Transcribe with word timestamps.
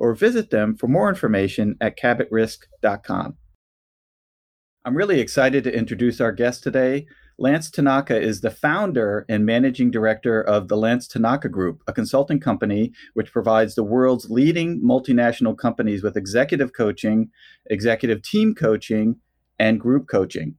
or 0.00 0.14
visit 0.14 0.50
them 0.50 0.74
for 0.74 0.88
more 0.88 1.10
information 1.10 1.76
at 1.80 1.96
cabotrisk.com. 1.98 3.36
I'm 4.82 4.96
really 4.96 5.20
excited 5.20 5.62
to 5.64 5.76
introduce 5.76 6.22
our 6.22 6.32
guest 6.32 6.62
today. 6.62 7.06
Lance 7.38 7.70
Tanaka 7.70 8.18
is 8.18 8.40
the 8.40 8.50
founder 8.50 9.26
and 9.28 9.44
managing 9.44 9.90
director 9.90 10.40
of 10.40 10.68
the 10.68 10.76
Lance 10.76 11.06
Tanaka 11.06 11.50
Group, 11.50 11.82
a 11.86 11.92
consulting 11.92 12.40
company 12.40 12.92
which 13.12 13.30
provides 13.30 13.74
the 13.74 13.84
world's 13.84 14.30
leading 14.30 14.82
multinational 14.82 15.56
companies 15.56 16.02
with 16.02 16.16
executive 16.16 16.72
coaching, 16.72 17.28
executive 17.66 18.22
team 18.22 18.54
coaching, 18.54 19.16
and 19.58 19.78
group 19.78 20.08
coaching. 20.08 20.54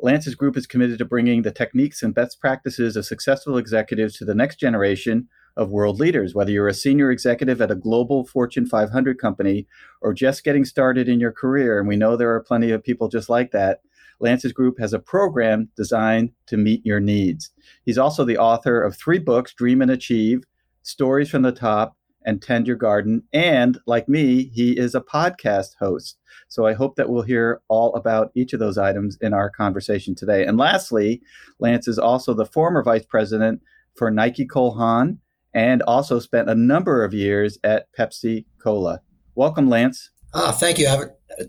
Lance's 0.00 0.34
group 0.34 0.56
is 0.56 0.66
committed 0.66 0.98
to 0.98 1.04
bringing 1.04 1.42
the 1.42 1.50
techniques 1.50 2.02
and 2.02 2.14
best 2.14 2.40
practices 2.40 2.96
of 2.96 3.04
successful 3.04 3.58
executives 3.58 4.16
to 4.16 4.24
the 4.24 4.34
next 4.34 4.58
generation 4.58 5.28
of 5.56 5.70
world 5.70 5.98
leaders, 5.98 6.34
whether 6.34 6.50
you're 6.50 6.68
a 6.68 6.74
senior 6.74 7.10
executive 7.10 7.60
at 7.60 7.70
a 7.70 7.76
global 7.76 8.26
Fortune 8.26 8.66
500 8.66 9.18
company 9.18 9.66
or 10.00 10.12
just 10.12 10.44
getting 10.44 10.64
started 10.64 11.08
in 11.08 11.20
your 11.20 11.32
career. 11.32 11.78
And 11.78 11.88
we 11.88 11.96
know 11.96 12.16
there 12.16 12.34
are 12.34 12.42
plenty 12.42 12.70
of 12.70 12.84
people 12.84 13.08
just 13.08 13.28
like 13.28 13.50
that. 13.52 13.80
Lance's 14.20 14.52
group 14.52 14.78
has 14.78 14.92
a 14.92 14.98
program 14.98 15.68
designed 15.76 16.32
to 16.46 16.56
meet 16.56 16.84
your 16.84 17.00
needs. 17.00 17.50
He's 17.84 17.98
also 17.98 18.24
the 18.24 18.38
author 18.38 18.82
of 18.82 18.96
three 18.96 19.18
books 19.18 19.54
Dream 19.54 19.80
and 19.82 19.90
Achieve, 19.90 20.44
Stories 20.82 21.30
from 21.30 21.42
the 21.42 21.52
Top, 21.52 21.96
and 22.24 22.42
Tend 22.42 22.66
Your 22.66 22.76
Garden. 22.76 23.22
And 23.32 23.78
like 23.86 24.08
me, 24.08 24.50
he 24.54 24.72
is 24.72 24.94
a 24.94 25.00
podcast 25.00 25.76
host. 25.78 26.18
So 26.48 26.66
I 26.66 26.74
hope 26.74 26.96
that 26.96 27.08
we'll 27.08 27.22
hear 27.22 27.60
all 27.68 27.94
about 27.94 28.30
each 28.34 28.52
of 28.52 28.60
those 28.60 28.78
items 28.78 29.16
in 29.20 29.32
our 29.32 29.50
conversation 29.50 30.14
today. 30.14 30.44
And 30.44 30.58
lastly, 30.58 31.22
Lance 31.58 31.88
is 31.88 31.98
also 31.98 32.34
the 32.34 32.46
former 32.46 32.82
vice 32.82 33.06
president 33.06 33.62
for 33.94 34.10
Nike 34.10 34.46
Cole 34.46 34.72
Haan 34.72 35.18
and 35.54 35.82
also 35.82 36.18
spent 36.18 36.48
a 36.48 36.54
number 36.54 37.04
of 37.04 37.14
years 37.14 37.58
at 37.64 37.86
Pepsi 37.98 38.44
Cola. 38.62 39.00
Welcome, 39.34 39.68
Lance. 39.68 40.10
Ah, 40.34 40.52
thank 40.52 40.78
you. 40.78 40.88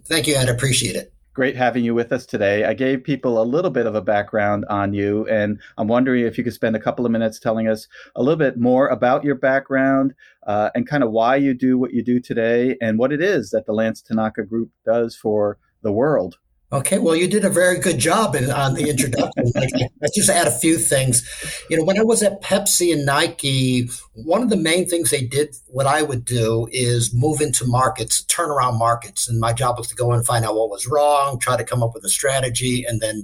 Thank 0.06 0.28
you. 0.28 0.38
I'd 0.38 0.50
appreciate 0.50 0.96
it. 0.96 1.14
Great 1.34 1.56
having 1.56 1.86
you 1.86 1.94
with 1.94 2.12
us 2.12 2.26
today. 2.26 2.66
I 2.66 2.74
gave 2.74 3.06
people 3.06 3.42
a 3.42 3.46
little 3.46 3.72
bit 3.72 3.86
of 3.86 3.96
a 3.96 4.02
background 4.02 4.66
on 4.70 4.94
you, 4.94 5.26
and 5.28 5.62
I'm 5.78 5.88
wondering 5.88 6.26
if 6.26 6.38
you 6.38 6.44
could 6.44 6.54
spend 6.54 6.76
a 6.76 6.80
couple 6.80 7.06
of 7.06 7.12
minutes 7.12 7.40
telling 7.40 7.70
us 7.70 7.88
a 8.18 8.22
little 8.22 8.38
bit 8.38 8.58
more 8.58 8.90
about 8.90 9.24
your 9.24 9.36
background 9.36 10.14
uh, 10.46 10.72
and 10.76 10.88
kind 10.88 11.04
of 11.04 11.12
why 11.12 11.38
you 11.38 11.54
do 11.54 11.78
what 11.78 11.94
you 11.94 12.04
do 12.04 12.20
today 12.20 12.76
and 12.82 13.00
what 13.00 13.14
it 13.14 13.22
is 13.22 13.52
that 13.52 13.66
the 13.66 13.72
Lance 13.72 14.02
Tanaka 14.02 14.44
Group 14.44 14.72
does 14.86 15.16
for 15.16 15.58
the 15.84 15.92
world. 15.92 16.38
Okay, 16.74 17.00
well, 17.00 17.16
you 17.16 17.28
did 17.28 17.44
a 17.44 17.50
very 17.50 17.80
good 17.80 17.98
job 17.98 18.34
in, 18.34 18.50
on 18.50 18.76
the 18.76 18.90
introduction. 18.90 19.52
Let's 20.02 20.16
just 20.16 20.30
add 20.30 20.48
a 20.48 20.52
few 20.52 20.78
things. 20.78 21.22
You 21.70 21.78
know, 21.78 21.84
when 21.84 22.00
I 22.00 22.04
was 22.04 22.24
at 22.24 22.42
Pepsi 22.42 22.94
and 22.94 23.06
Nike, 23.06 23.90
one 24.14 24.44
of 24.44 24.50
the 24.50 24.58
main 24.58 24.88
things 24.90 25.10
they 25.10 25.24
did, 25.24 25.56
what 25.68 25.86
I 25.86 26.02
would 26.02 26.26
do 26.26 26.68
is 26.72 27.14
move 27.14 27.40
into 27.40 27.66
markets, 27.66 28.24
turn 28.24 28.50
around 28.50 28.78
markets, 28.78 29.30
and 29.30 29.40
my 29.40 29.54
job 29.54 29.78
was 29.78 29.88
to 29.88 29.96
go 29.96 30.12
and 30.12 30.26
find 30.26 30.44
out 30.44 30.56
what 30.56 30.70
was 30.70 30.86
wrong, 30.86 31.40
try 31.40 31.56
to 31.56 31.64
come 31.64 31.82
up 31.82 31.94
with 31.94 32.04
a 32.04 32.10
strategy, 32.10 32.84
and 32.84 33.00
then 33.00 33.24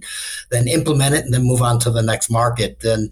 then 0.49 0.67
implement 0.69 1.13
it, 1.13 1.25
and 1.25 1.33
then 1.33 1.43
move 1.43 1.61
on 1.61 1.77
to 1.79 1.91
the 1.91 2.01
next 2.01 2.29
market. 2.29 2.81
And 2.85 3.11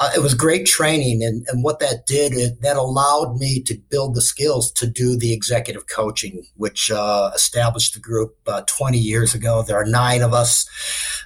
uh, 0.00 0.10
it 0.16 0.20
was 0.20 0.34
great 0.34 0.66
training, 0.66 1.22
and, 1.22 1.46
and 1.46 1.62
what 1.62 1.78
that 1.78 2.06
did, 2.06 2.32
it, 2.32 2.60
that 2.62 2.76
allowed 2.76 3.36
me 3.36 3.62
to 3.62 3.78
build 3.88 4.16
the 4.16 4.22
skills 4.22 4.72
to 4.72 4.86
do 4.88 5.16
the 5.16 5.32
executive 5.32 5.86
coaching, 5.86 6.44
which 6.56 6.90
uh, 6.90 7.30
established 7.36 7.94
the 7.94 8.00
group 8.00 8.36
uh, 8.48 8.62
20 8.66 8.98
years 8.98 9.32
ago. 9.32 9.62
There 9.62 9.78
are 9.78 9.86
nine 9.86 10.22
of 10.22 10.32
us, 10.32 10.68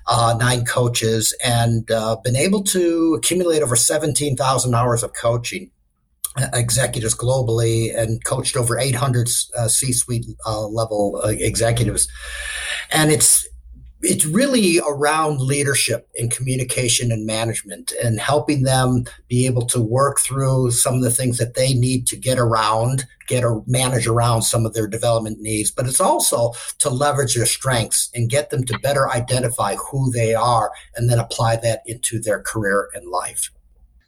uh, 0.07 0.37
nine 0.39 0.67
coaches, 0.67 1.35
and 1.43 1.91
uh, 1.91 2.17
been 2.23 2.37
able 2.37 2.63
to 2.65 3.15
accumulate 3.15 3.63
over 3.63 3.77
17,000 3.77 4.75
hours 4.75 5.03
of 5.03 5.15
coaching 5.15 5.71
executives 6.53 7.15
globally 7.15 7.97
and 7.97 8.23
coached 8.25 8.57
over 8.57 8.79
800 8.79 9.29
uh, 9.57 9.69
C-suite 9.69 10.27
uh, 10.47 10.67
level 10.67 11.21
uh, 11.25 11.29
executives. 11.29 12.09
And 12.91 13.11
it's 13.11 13.47
it's 14.03 14.27
really 14.27 14.79
around 14.87 15.41
leadership 15.41 16.09
and 16.19 16.31
communication 16.31 17.11
and 17.11 17.27
management 17.27 17.93
and 18.03 18.21
helping 18.21 18.63
them 18.63 19.05
be 19.27 19.47
able 19.47 19.67
to 19.67 19.81
work 19.81 20.21
through 20.21 20.71
some 20.71 20.95
of 20.95 21.03
the 21.03 21.11
things 21.11 21.39
that 21.39 21.55
they 21.55 21.73
need 21.73 22.07
to 22.07 22.17
get 22.17 22.39
around, 22.39 23.07
get 23.27 23.43
or 23.43 23.65
manage 23.67 24.07
around 24.07 24.43
some 24.43 24.67
of 24.67 24.75
their 24.75 24.87
development 24.87 25.41
needs. 25.41 25.71
But 25.71 25.87
it's 25.87 26.01
also 26.01 26.53
to 26.79 26.91
leverage 26.91 27.35
their 27.35 27.47
strengths 27.47 28.11
and 28.15 28.31
get 28.31 28.51
them 28.51 28.65
to 28.65 28.79
better 28.81 29.11
identify 29.11 29.77
who 29.77 30.11
they 30.13 30.35
are 30.35 30.71
and 30.95 31.09
then 31.09 31.19
apply 31.19 31.57
that 31.57 31.83
into 31.87 32.21
their 32.21 32.43
career 32.43 32.91
and 32.95 33.09
life. 33.09 33.51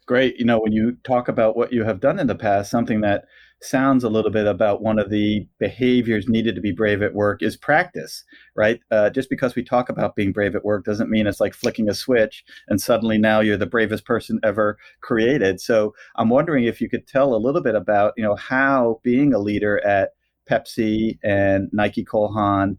Great. 0.09 0.39
You 0.39 0.47
know, 0.47 0.59
when 0.59 0.73
you 0.73 0.97
talk 1.05 1.29
about 1.29 1.55
what 1.55 1.71
you 1.71 1.85
have 1.85 2.01
done 2.01 2.19
in 2.19 2.29
the 2.29 2.35
past, 2.35 2.71
something 2.71 3.03
that 3.03 3.27
sounds 3.61 4.03
a 4.03 4.09
little 4.09 4.31
bit 4.31 4.47
about 4.47 4.81
one 4.81 4.99
of 4.99 5.11
the 5.11 5.47
behaviors 5.59 6.27
needed 6.27 6.55
to 6.55 6.63
be 6.63 6.73
brave 6.73 7.03
at 7.03 7.13
work 7.13 7.43
is 7.43 7.59
practice, 7.59 8.25
right? 8.57 8.81
Uh, 8.91 9.11
just 9.11 9.29
because 9.29 9.55
we 9.55 9.63
talk 9.63 9.91
about 9.91 10.17
being 10.17 10.33
brave 10.33 10.57
at 10.57 10.65
work 10.65 10.87
doesn't 10.87 11.11
mean 11.11 11.27
it's 11.27 11.41
like 11.41 11.53
flicking 11.53 11.91
a 11.91 11.95
switch 11.95 12.43
and 12.69 12.81
suddenly 12.81 13.19
now 13.19 13.41
you're 13.41 13.59
the 13.59 13.67
bravest 13.67 14.07
person 14.07 14.41
ever 14.43 14.79
created. 15.03 15.61
So 15.61 15.95
I'm 16.17 16.31
wondering 16.31 16.65
if 16.65 16.81
you 16.81 16.89
could 16.89 17.07
tell 17.07 17.35
a 17.35 17.37
little 17.37 17.61
bit 17.63 17.75
about, 17.75 18.15
you 18.17 18.25
know, 18.25 18.37
how 18.37 19.01
being 19.03 19.35
a 19.35 19.39
leader 19.39 19.85
at 19.85 20.13
Pepsi 20.51 21.19
and 21.23 21.69
Nike 21.71 22.03
Cole 22.03 22.33
Haan 22.33 22.79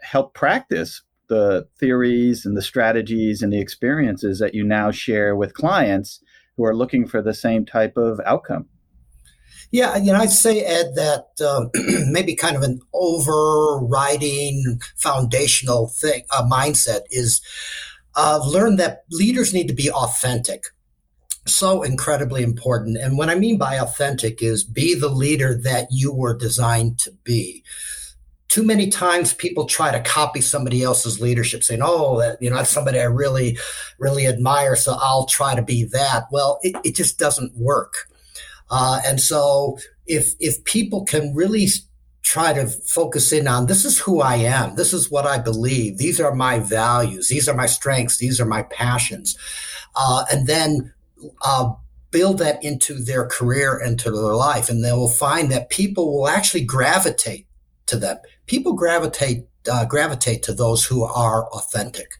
help 0.00 0.32
practice 0.32 1.02
the 1.28 1.68
theories 1.78 2.46
and 2.46 2.56
the 2.56 2.62
strategies 2.62 3.42
and 3.42 3.52
the 3.52 3.60
experiences 3.60 4.38
that 4.38 4.54
you 4.54 4.64
now 4.64 4.90
share 4.90 5.36
with 5.36 5.52
clients 5.52 6.22
who 6.56 6.64
are 6.64 6.74
looking 6.74 7.06
for 7.06 7.22
the 7.22 7.34
same 7.34 7.64
type 7.64 7.96
of 7.96 8.20
outcome. 8.24 8.66
Yeah, 9.70 9.96
you 9.96 10.12
know, 10.12 10.18
I'd 10.18 10.30
say 10.30 10.60
Ed 10.60 10.94
that 10.96 11.28
um, 11.46 11.70
maybe 12.12 12.34
kind 12.34 12.56
of 12.56 12.62
an 12.62 12.80
overriding 12.92 14.80
foundational 14.96 15.88
thing, 15.88 16.24
uh, 16.30 16.44
mindset 16.44 17.00
is 17.10 17.40
uh, 18.14 18.40
learn 18.46 18.76
that 18.76 19.04
leaders 19.10 19.54
need 19.54 19.68
to 19.68 19.74
be 19.74 19.90
authentic. 19.90 20.64
So 21.46 21.82
incredibly 21.82 22.42
important. 22.42 22.98
And 22.98 23.16
what 23.16 23.30
I 23.30 23.34
mean 23.34 23.56
by 23.56 23.76
authentic 23.76 24.42
is 24.42 24.62
be 24.62 24.94
the 24.94 25.08
leader 25.08 25.58
that 25.62 25.88
you 25.90 26.12
were 26.12 26.36
designed 26.36 26.98
to 27.00 27.12
be 27.24 27.64
too 28.52 28.62
many 28.62 28.90
times 28.90 29.32
people 29.32 29.64
try 29.64 29.90
to 29.90 30.00
copy 30.02 30.42
somebody 30.42 30.82
else's 30.82 31.22
leadership 31.22 31.64
saying 31.64 31.80
oh 31.82 32.18
that 32.20 32.36
you 32.42 32.50
know 32.50 32.56
that's 32.56 32.68
somebody 32.68 33.00
i 33.00 33.04
really 33.04 33.56
really 33.98 34.26
admire 34.26 34.76
so 34.76 34.94
i'll 35.00 35.24
try 35.24 35.54
to 35.54 35.62
be 35.62 35.84
that 35.84 36.24
well 36.30 36.58
it, 36.62 36.76
it 36.84 36.94
just 36.94 37.18
doesn't 37.18 37.56
work 37.56 38.08
uh, 38.70 39.00
and 39.06 39.20
so 39.22 39.78
if 40.06 40.34
if 40.38 40.62
people 40.64 41.02
can 41.04 41.34
really 41.34 41.66
try 42.20 42.52
to 42.52 42.66
focus 42.66 43.32
in 43.32 43.48
on 43.48 43.66
this 43.66 43.84
is 43.84 43.98
who 43.98 44.20
I 44.20 44.36
am. 44.36 44.76
This 44.76 44.94
is 44.94 45.10
what 45.10 45.26
I 45.26 45.38
believe. 45.38 45.98
These 45.98 46.20
are 46.20 46.34
my 46.34 46.60
values. 46.60 47.28
These 47.28 47.48
are 47.48 47.54
my 47.54 47.66
strengths. 47.66 48.18
These 48.18 48.40
are 48.40 48.46
my 48.46 48.62
passions. 48.62 49.36
Uh, 49.96 50.24
and 50.30 50.46
then 50.46 50.94
uh, 51.44 51.72
build 52.10 52.38
that 52.38 52.62
into 52.62 52.94
their 52.94 53.26
career 53.26 53.76
and 53.76 53.98
to 53.98 54.10
their 54.10 54.34
life. 54.34 54.70
And 54.70 54.84
they 54.84 54.92
will 54.92 55.08
find 55.08 55.50
that 55.50 55.68
people 55.68 56.16
will 56.16 56.28
actually 56.28 56.64
gravitate 56.64 57.46
to 57.86 57.96
them. 57.96 58.18
People 58.46 58.74
gravitate 58.74 59.46
uh, 59.70 59.84
gravitate 59.84 60.42
to 60.44 60.52
those 60.52 60.84
who 60.84 61.04
are 61.04 61.46
authentic. 61.48 62.14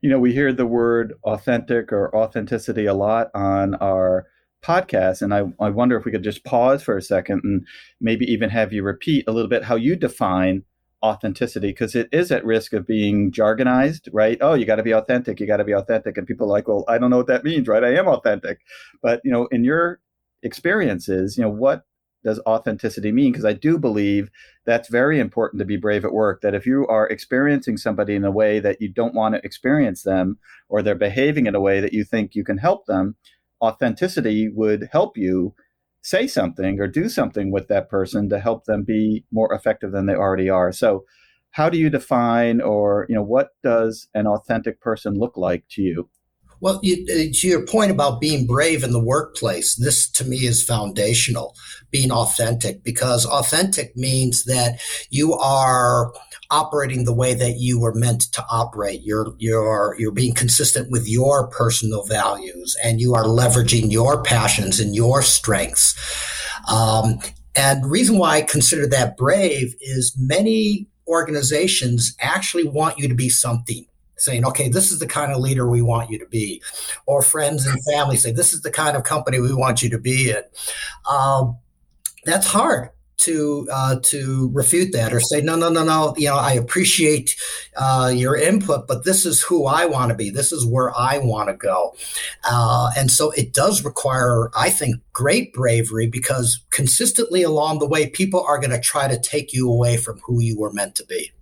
You 0.00 0.10
know, 0.10 0.18
we 0.18 0.32
hear 0.32 0.52
the 0.52 0.66
word 0.66 1.14
authentic 1.24 1.92
or 1.92 2.14
authenticity 2.14 2.86
a 2.86 2.94
lot 2.94 3.28
on 3.34 3.74
our 3.76 4.26
podcast. 4.64 5.22
And 5.22 5.32
I, 5.32 5.44
I 5.60 5.70
wonder 5.70 5.96
if 5.96 6.04
we 6.04 6.12
could 6.12 6.24
just 6.24 6.44
pause 6.44 6.82
for 6.82 6.96
a 6.96 7.02
second 7.02 7.42
and 7.44 7.66
maybe 8.00 8.24
even 8.26 8.50
have 8.50 8.72
you 8.72 8.82
repeat 8.82 9.24
a 9.26 9.32
little 9.32 9.48
bit 9.48 9.64
how 9.64 9.76
you 9.76 9.96
define 9.96 10.64
authenticity 11.04 11.68
because 11.68 11.94
it 11.94 12.08
is 12.10 12.32
at 12.32 12.44
risk 12.44 12.72
of 12.72 12.86
being 12.86 13.30
jargonized, 13.30 14.08
right? 14.12 14.38
Oh, 14.40 14.54
you 14.54 14.64
got 14.64 14.76
to 14.76 14.82
be 14.82 14.94
authentic. 14.94 15.38
You 15.38 15.46
got 15.46 15.58
to 15.58 15.64
be 15.64 15.74
authentic. 15.74 16.16
And 16.16 16.26
people 16.26 16.46
are 16.46 16.50
like, 16.50 16.66
well, 16.66 16.84
I 16.88 16.98
don't 16.98 17.10
know 17.10 17.18
what 17.18 17.28
that 17.28 17.44
means, 17.44 17.68
right? 17.68 17.84
I 17.84 17.94
am 17.94 18.08
authentic. 18.08 18.58
But, 19.02 19.20
you 19.24 19.30
know, 19.30 19.46
in 19.52 19.62
your 19.62 20.00
experiences, 20.42 21.36
you 21.36 21.44
know, 21.44 21.50
what 21.50 21.84
does 22.26 22.40
authenticity 22.44 23.12
mean? 23.12 23.30
Because 23.30 23.44
I 23.44 23.52
do 23.52 23.78
believe 23.78 24.30
that's 24.64 24.88
very 24.88 25.20
important 25.20 25.60
to 25.60 25.64
be 25.64 25.76
brave 25.76 26.04
at 26.04 26.12
work. 26.12 26.40
That 26.40 26.56
if 26.56 26.66
you 26.66 26.84
are 26.88 27.06
experiencing 27.06 27.76
somebody 27.76 28.16
in 28.16 28.24
a 28.24 28.32
way 28.32 28.58
that 28.58 28.82
you 28.82 28.88
don't 28.88 29.14
want 29.14 29.36
to 29.36 29.44
experience 29.44 30.02
them, 30.02 30.36
or 30.68 30.82
they're 30.82 30.96
behaving 30.96 31.46
in 31.46 31.54
a 31.54 31.60
way 31.60 31.78
that 31.80 31.92
you 31.92 32.02
think 32.02 32.34
you 32.34 32.42
can 32.42 32.58
help 32.58 32.86
them, 32.86 33.14
authenticity 33.62 34.48
would 34.48 34.88
help 34.90 35.16
you 35.16 35.54
say 36.02 36.26
something 36.26 36.80
or 36.80 36.88
do 36.88 37.08
something 37.08 37.52
with 37.52 37.68
that 37.68 37.88
person 37.88 38.28
to 38.28 38.40
help 38.40 38.64
them 38.64 38.82
be 38.82 39.24
more 39.30 39.52
effective 39.54 39.92
than 39.92 40.06
they 40.06 40.14
already 40.14 40.50
are. 40.50 40.72
So, 40.72 41.04
how 41.52 41.70
do 41.70 41.78
you 41.78 41.88
define 41.88 42.60
or 42.60 43.06
you 43.08 43.14
know 43.14 43.22
what 43.22 43.50
does 43.62 44.08
an 44.14 44.26
authentic 44.26 44.80
person 44.80 45.14
look 45.14 45.36
like 45.36 45.62
to 45.70 45.82
you? 45.82 46.08
Well, 46.60 46.80
you, 46.82 47.04
uh, 47.10 47.32
to 47.32 47.48
your 47.48 47.66
point 47.66 47.90
about 47.90 48.20
being 48.20 48.46
brave 48.46 48.82
in 48.82 48.92
the 48.92 49.02
workplace, 49.02 49.74
this 49.76 50.08
to 50.12 50.24
me 50.24 50.38
is 50.38 50.62
foundational, 50.62 51.54
being 51.90 52.10
authentic, 52.10 52.82
because 52.82 53.26
authentic 53.26 53.96
means 53.96 54.44
that 54.44 54.80
you 55.10 55.34
are 55.34 56.12
operating 56.50 57.04
the 57.04 57.14
way 57.14 57.34
that 57.34 57.56
you 57.58 57.80
were 57.80 57.94
meant 57.94 58.32
to 58.32 58.44
operate. 58.50 59.02
You're, 59.02 59.34
you're, 59.38 59.96
you're 59.98 60.12
being 60.12 60.34
consistent 60.34 60.90
with 60.90 61.08
your 61.08 61.48
personal 61.48 62.04
values 62.04 62.76
and 62.82 63.00
you 63.00 63.14
are 63.14 63.24
leveraging 63.24 63.90
your 63.90 64.22
passions 64.22 64.80
and 64.80 64.94
your 64.94 65.22
strengths. 65.22 65.94
Um, 66.70 67.18
and 67.54 67.82
the 67.82 67.88
reason 67.88 68.18
why 68.18 68.36
I 68.36 68.42
consider 68.42 68.86
that 68.88 69.16
brave 69.16 69.74
is 69.80 70.14
many 70.18 70.86
organizations 71.08 72.14
actually 72.20 72.64
want 72.64 72.98
you 72.98 73.08
to 73.08 73.14
be 73.14 73.28
something 73.28 73.86
saying, 74.16 74.44
okay, 74.46 74.68
this 74.68 74.90
is 74.90 74.98
the 74.98 75.06
kind 75.06 75.32
of 75.32 75.38
leader 75.38 75.68
we 75.68 75.82
want 75.82 76.10
you 76.10 76.18
to 76.18 76.26
be. 76.26 76.62
Or 77.06 77.22
friends 77.22 77.66
and 77.66 77.82
family 77.92 78.16
say, 78.16 78.32
this 78.32 78.52
is 78.52 78.62
the 78.62 78.70
kind 78.70 78.96
of 78.96 79.04
company 79.04 79.40
we 79.40 79.54
want 79.54 79.82
you 79.82 79.90
to 79.90 79.98
be 79.98 80.30
in. 80.30 80.42
Um, 81.10 81.58
that's 82.24 82.46
hard 82.46 82.90
to 83.18 83.66
uh, 83.72 83.96
to 84.02 84.50
refute 84.52 84.92
that 84.92 85.12
or 85.12 85.20
say 85.20 85.40
no 85.40 85.56
no 85.56 85.68
no 85.70 85.82
no 85.82 86.14
you 86.16 86.28
know 86.28 86.36
I 86.36 86.52
appreciate 86.52 87.34
uh, 87.76 88.12
your 88.14 88.36
input 88.36 88.86
but 88.86 89.04
this 89.04 89.24
is 89.24 89.42
who 89.42 89.66
I 89.66 89.86
want 89.86 90.10
to 90.10 90.14
be 90.14 90.30
this 90.30 90.52
is 90.52 90.66
where 90.66 90.96
I 90.96 91.18
want 91.18 91.48
to 91.48 91.54
go 91.54 91.94
uh, 92.44 92.90
and 92.96 93.10
so 93.10 93.30
it 93.32 93.52
does 93.52 93.84
require 93.84 94.50
I 94.56 94.70
think 94.70 94.96
great 95.12 95.52
bravery 95.52 96.06
because 96.06 96.60
consistently 96.70 97.42
along 97.42 97.78
the 97.78 97.88
way 97.88 98.08
people 98.08 98.44
are 98.46 98.58
going 98.58 98.70
to 98.70 98.80
try 98.80 99.08
to 99.08 99.18
take 99.18 99.52
you 99.52 99.70
away 99.70 99.96
from 99.96 100.20
who 100.20 100.42
you 100.42 100.58
were 100.58 100.72
meant 100.72 100.94
to 100.96 101.04
be. 101.06 101.32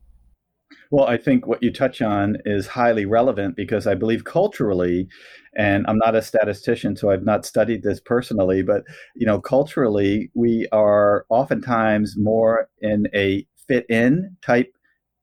Well, 0.91 1.07
I 1.07 1.17
think 1.17 1.47
what 1.47 1.63
you 1.63 1.73
touch 1.73 2.03
on 2.03 2.37
is 2.45 2.67
highly 2.67 3.05
relevant 3.07 3.57
because 3.57 3.87
I 3.87 3.95
believe 3.95 4.25
culturally, 4.25 5.09
and 5.57 5.85
I'm 5.89 5.99
not 5.99 6.15
a 6.15 6.23
statistician, 6.23 6.97
so 6.97 7.11
I've 7.11 7.25
not 7.25 7.47
studied 7.47 7.83
this 7.83 8.01
personally, 8.01 8.63
but 8.63 8.85
you 9.17 9.27
know, 9.27 9.41
culturally, 9.41 10.31
we 10.35 10.69
are 10.73 11.25
oftentimes 11.29 12.17
more 12.19 12.69
in 12.81 13.09
a 13.15 13.47
fit 13.67 13.87
in 13.89 14.37
type 14.43 14.73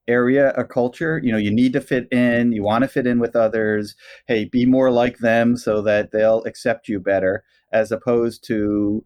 area 0.08 0.52
a 0.58 0.66
culture. 0.66 1.22
You 1.24 1.32
know 1.32 1.38
you 1.38 1.52
need 1.52 1.74
to 1.74 1.82
fit 1.82 2.08
in 2.12 2.52
you 2.54 2.64
want 2.64 2.84
to 2.84 2.88
fit 2.90 3.08
in 3.08 3.20
with 3.20 3.36
others. 3.36 3.96
Hey 4.28 4.46
be 4.46 4.66
more 4.66 4.92
like 4.92 5.20
them 5.20 5.58
so 5.58 5.82
that 5.84 6.12
they'll 6.12 6.44
accept 6.46 6.88
you 6.90 7.00
better 7.00 7.44
as 7.74 7.92
opposed 7.92 8.44
to 8.48 9.06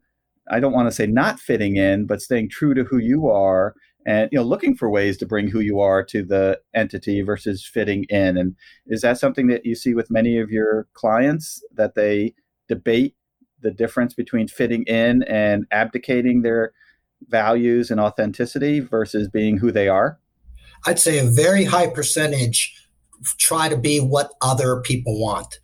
i 0.51 0.59
don't 0.59 0.73
want 0.73 0.87
to 0.87 0.95
say 0.95 1.05
not 1.07 1.39
fitting 1.39 1.75
in 1.77 2.05
but 2.05 2.21
staying 2.21 2.49
true 2.49 2.73
to 2.73 2.83
who 2.83 2.97
you 2.97 3.27
are 3.29 3.75
and 4.05 4.29
you 4.31 4.37
know 4.37 4.43
looking 4.43 4.75
for 4.75 4.89
ways 4.89 5.17
to 5.17 5.25
bring 5.25 5.49
who 5.49 5.59
you 5.59 5.79
are 5.79 6.03
to 6.03 6.23
the 6.23 6.59
entity 6.73 7.21
versus 7.21 7.65
fitting 7.65 8.05
in. 8.09 8.37
And 8.37 8.55
is 8.87 9.01
that 9.01 9.17
something 9.17 9.47
that 9.47 9.65
you 9.65 9.75
see 9.75 9.93
with 9.93 10.11
many 10.11 10.39
of 10.39 10.51
your 10.51 10.87
clients 10.93 11.63
that 11.73 11.95
they 11.95 12.33
debate 12.67 13.15
the 13.61 13.71
difference 13.71 14.13
between 14.13 14.47
fitting 14.47 14.83
in 14.83 15.23
and 15.23 15.65
abdicating 15.71 16.41
their 16.41 16.71
values 17.27 17.89
and 17.89 17.99
authenticity 17.99 18.79
versus 18.79 19.27
being 19.27 19.57
who 19.57 19.71
they 19.71 19.87
are? 19.87 20.19
I'd 20.85 20.99
say 20.99 21.17
a 21.17 21.23
very 21.23 21.63
high 21.63 21.87
percentage 21.87 22.73
try 23.39 23.69
to 23.69 23.77
be 23.77 23.99
what 23.99 24.31
other 24.41 24.81
people 24.81 25.19
want 25.19 25.59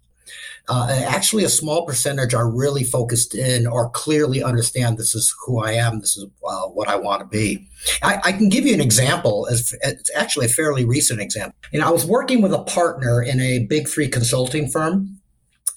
uh, 0.68 1.04
actually, 1.06 1.44
a 1.44 1.50
small 1.50 1.86
percentage 1.86 2.34
are 2.34 2.50
really 2.50 2.84
focused 2.84 3.36
in 3.36 3.68
or 3.68 3.90
clearly 3.90 4.44
understand 4.44 4.98
this 4.98 5.16
is 5.16 5.34
who 5.46 5.60
I 5.60 5.74
am, 5.74 6.00
this 6.00 6.18
is 6.18 6.26
uh, 6.48 6.68
what 6.68 6.88
I 6.88 6.96
want 6.96 7.22
to 7.22 7.26
be. 7.26 7.68
I, 8.02 8.20
I, 8.24 8.32
can 8.32 8.48
give 8.48 8.66
you 8.66 8.74
an 8.74 8.82
example. 8.82 9.48
It's 9.48 9.74
actually 10.16 10.46
a 10.46 10.50
fairly 10.50 10.86
recent 10.86 11.20
example. 11.20 11.56
Know, 11.74 11.88
I 11.88 11.92
was 11.92 12.06
working 12.06 12.42
with 12.42 12.54
a 12.54 12.64
partner 12.64 13.22
in 13.22 13.40
a 13.40 13.66
big 13.66 13.88
three 13.88 14.08
consulting 14.08 14.70
firm 14.70 15.22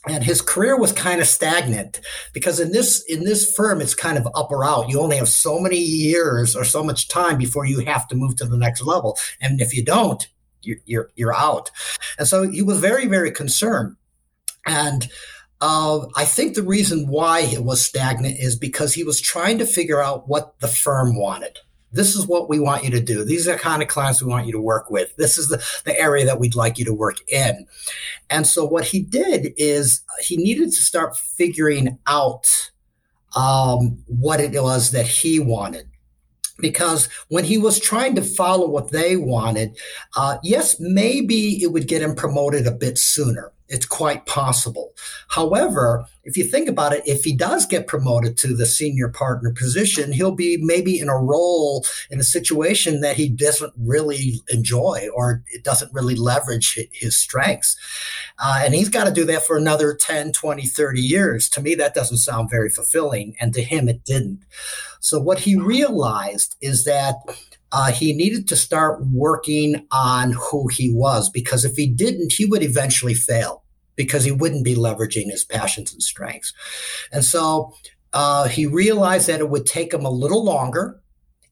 and 0.06 0.22
his 0.22 0.42
career 0.42 0.76
was 0.76 0.92
kind 0.92 1.20
of 1.20 1.26
stagnant 1.26 2.00
because 2.32 2.60
in 2.60 2.72
this 2.72 3.02
in 3.08 3.24
this 3.24 3.54
firm 3.54 3.80
it's 3.80 3.94
kind 3.94 4.18
of 4.18 4.26
up 4.34 4.50
or 4.50 4.64
out 4.64 4.88
you 4.88 5.00
only 5.00 5.16
have 5.16 5.28
so 5.28 5.58
many 5.58 5.78
years 5.78 6.54
or 6.54 6.64
so 6.64 6.82
much 6.82 7.08
time 7.08 7.38
before 7.38 7.64
you 7.64 7.80
have 7.80 8.06
to 8.08 8.14
move 8.14 8.36
to 8.36 8.44
the 8.44 8.56
next 8.56 8.82
level 8.82 9.16
and 9.40 9.60
if 9.60 9.74
you 9.74 9.84
don't 9.84 10.28
you're 10.62 10.78
you're, 10.84 11.10
you're 11.14 11.34
out 11.34 11.70
and 12.18 12.28
so 12.28 12.48
he 12.48 12.62
was 12.62 12.80
very 12.80 13.06
very 13.06 13.30
concerned 13.30 13.96
and 14.66 15.08
uh, 15.60 16.06
I 16.16 16.24
think 16.24 16.54
the 16.54 16.62
reason 16.62 17.08
why 17.08 17.40
it 17.40 17.64
was 17.64 17.80
stagnant 17.80 18.38
is 18.38 18.56
because 18.56 18.94
he 18.94 19.04
was 19.04 19.20
trying 19.20 19.58
to 19.58 19.66
figure 19.66 20.02
out 20.02 20.28
what 20.28 20.58
the 20.60 20.68
firm 20.68 21.16
wanted. 21.16 21.58
This 21.92 22.16
is 22.16 22.26
what 22.26 22.48
we 22.48 22.58
want 22.58 22.82
you 22.82 22.90
to 22.90 23.00
do. 23.00 23.24
These 23.24 23.46
are 23.46 23.52
the 23.52 23.58
kind 23.58 23.80
of 23.80 23.88
clients 23.88 24.20
we 24.20 24.28
want 24.28 24.46
you 24.46 24.52
to 24.52 24.60
work 24.60 24.90
with. 24.90 25.14
This 25.16 25.38
is 25.38 25.48
the, 25.48 25.64
the 25.84 25.98
area 25.98 26.24
that 26.24 26.40
we'd 26.40 26.56
like 26.56 26.76
you 26.76 26.84
to 26.86 26.92
work 26.92 27.18
in. 27.28 27.66
And 28.28 28.46
so 28.46 28.64
what 28.64 28.84
he 28.86 29.00
did 29.00 29.54
is 29.56 30.02
he 30.20 30.36
needed 30.36 30.72
to 30.72 30.82
start 30.82 31.16
figuring 31.16 31.98
out 32.06 32.70
um, 33.36 34.02
what 34.06 34.40
it 34.40 34.60
was 34.60 34.90
that 34.90 35.06
he 35.06 35.38
wanted 35.38 35.86
because 36.58 37.08
when 37.28 37.44
he 37.44 37.58
was 37.58 37.80
trying 37.80 38.14
to 38.14 38.22
follow 38.22 38.68
what 38.68 38.92
they 38.92 39.16
wanted, 39.16 39.76
uh, 40.16 40.38
yes, 40.42 40.76
maybe 40.78 41.62
it 41.62 41.72
would 41.72 41.88
get 41.88 42.02
him 42.02 42.14
promoted 42.14 42.66
a 42.66 42.72
bit 42.72 42.98
sooner. 42.98 43.52
It's 43.74 43.86
quite 43.86 44.24
possible. 44.24 44.92
However, 45.30 46.06
if 46.22 46.36
you 46.36 46.44
think 46.44 46.68
about 46.68 46.92
it, 46.92 47.02
if 47.06 47.24
he 47.24 47.34
does 47.34 47.66
get 47.66 47.88
promoted 47.88 48.36
to 48.36 48.54
the 48.54 48.66
senior 48.66 49.08
partner 49.08 49.52
position, 49.52 50.12
he'll 50.12 50.30
be 50.30 50.56
maybe 50.60 50.96
in 50.96 51.08
a 51.08 51.18
role 51.18 51.84
in 52.08 52.20
a 52.20 52.22
situation 52.22 53.00
that 53.00 53.16
he 53.16 53.28
doesn't 53.28 53.72
really 53.76 54.40
enjoy 54.48 55.08
or 55.12 55.42
it 55.48 55.64
doesn't 55.64 55.92
really 55.92 56.14
leverage 56.14 56.78
his 56.92 57.18
strengths. 57.18 57.76
Uh, 58.38 58.62
and 58.64 58.76
he's 58.76 58.88
got 58.88 59.08
to 59.08 59.12
do 59.12 59.24
that 59.24 59.42
for 59.42 59.56
another 59.56 59.92
10, 59.92 60.30
20, 60.30 60.68
30 60.68 61.00
years. 61.00 61.48
To 61.48 61.60
me, 61.60 61.74
that 61.74 61.94
doesn't 61.94 62.18
sound 62.18 62.50
very 62.50 62.70
fulfilling. 62.70 63.34
And 63.40 63.52
to 63.54 63.60
him, 63.60 63.88
it 63.88 64.04
didn't. 64.04 64.44
So 65.00 65.18
what 65.18 65.40
he 65.40 65.56
realized 65.56 66.54
is 66.60 66.84
that 66.84 67.16
uh, 67.72 67.90
he 67.90 68.12
needed 68.12 68.46
to 68.46 68.54
start 68.54 69.04
working 69.04 69.84
on 69.90 70.30
who 70.30 70.68
he 70.68 70.94
was 70.94 71.28
because 71.28 71.64
if 71.64 71.74
he 71.74 71.88
didn't, 71.88 72.34
he 72.34 72.44
would 72.44 72.62
eventually 72.62 73.14
fail 73.14 73.63
because 73.96 74.24
he 74.24 74.32
wouldn't 74.32 74.64
be 74.64 74.74
leveraging 74.74 75.30
his 75.30 75.44
passions 75.44 75.92
and 75.92 76.02
strengths. 76.02 76.52
And 77.12 77.24
so 77.24 77.74
uh, 78.12 78.48
he 78.48 78.66
realized 78.66 79.28
that 79.28 79.40
it 79.40 79.50
would 79.50 79.66
take 79.66 79.92
him 79.92 80.04
a 80.04 80.10
little 80.10 80.44
longer 80.44 81.00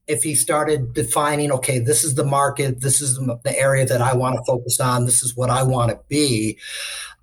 if 0.07 0.23
he 0.23 0.35
started 0.35 0.93
defining, 0.93 1.51
okay, 1.51 1.79
this 1.79 2.03
is 2.03 2.15
the 2.15 2.25
market, 2.25 2.81
this 2.81 2.99
is 2.99 3.17
the 3.17 3.57
area 3.57 3.85
that 3.85 4.01
I 4.01 4.13
want 4.13 4.35
to 4.35 4.43
focus 4.43 4.79
on, 4.79 5.05
this 5.05 5.23
is 5.23 5.35
what 5.35 5.49
I 5.49 5.63
want 5.63 5.91
to 5.91 5.99
be. 6.09 6.57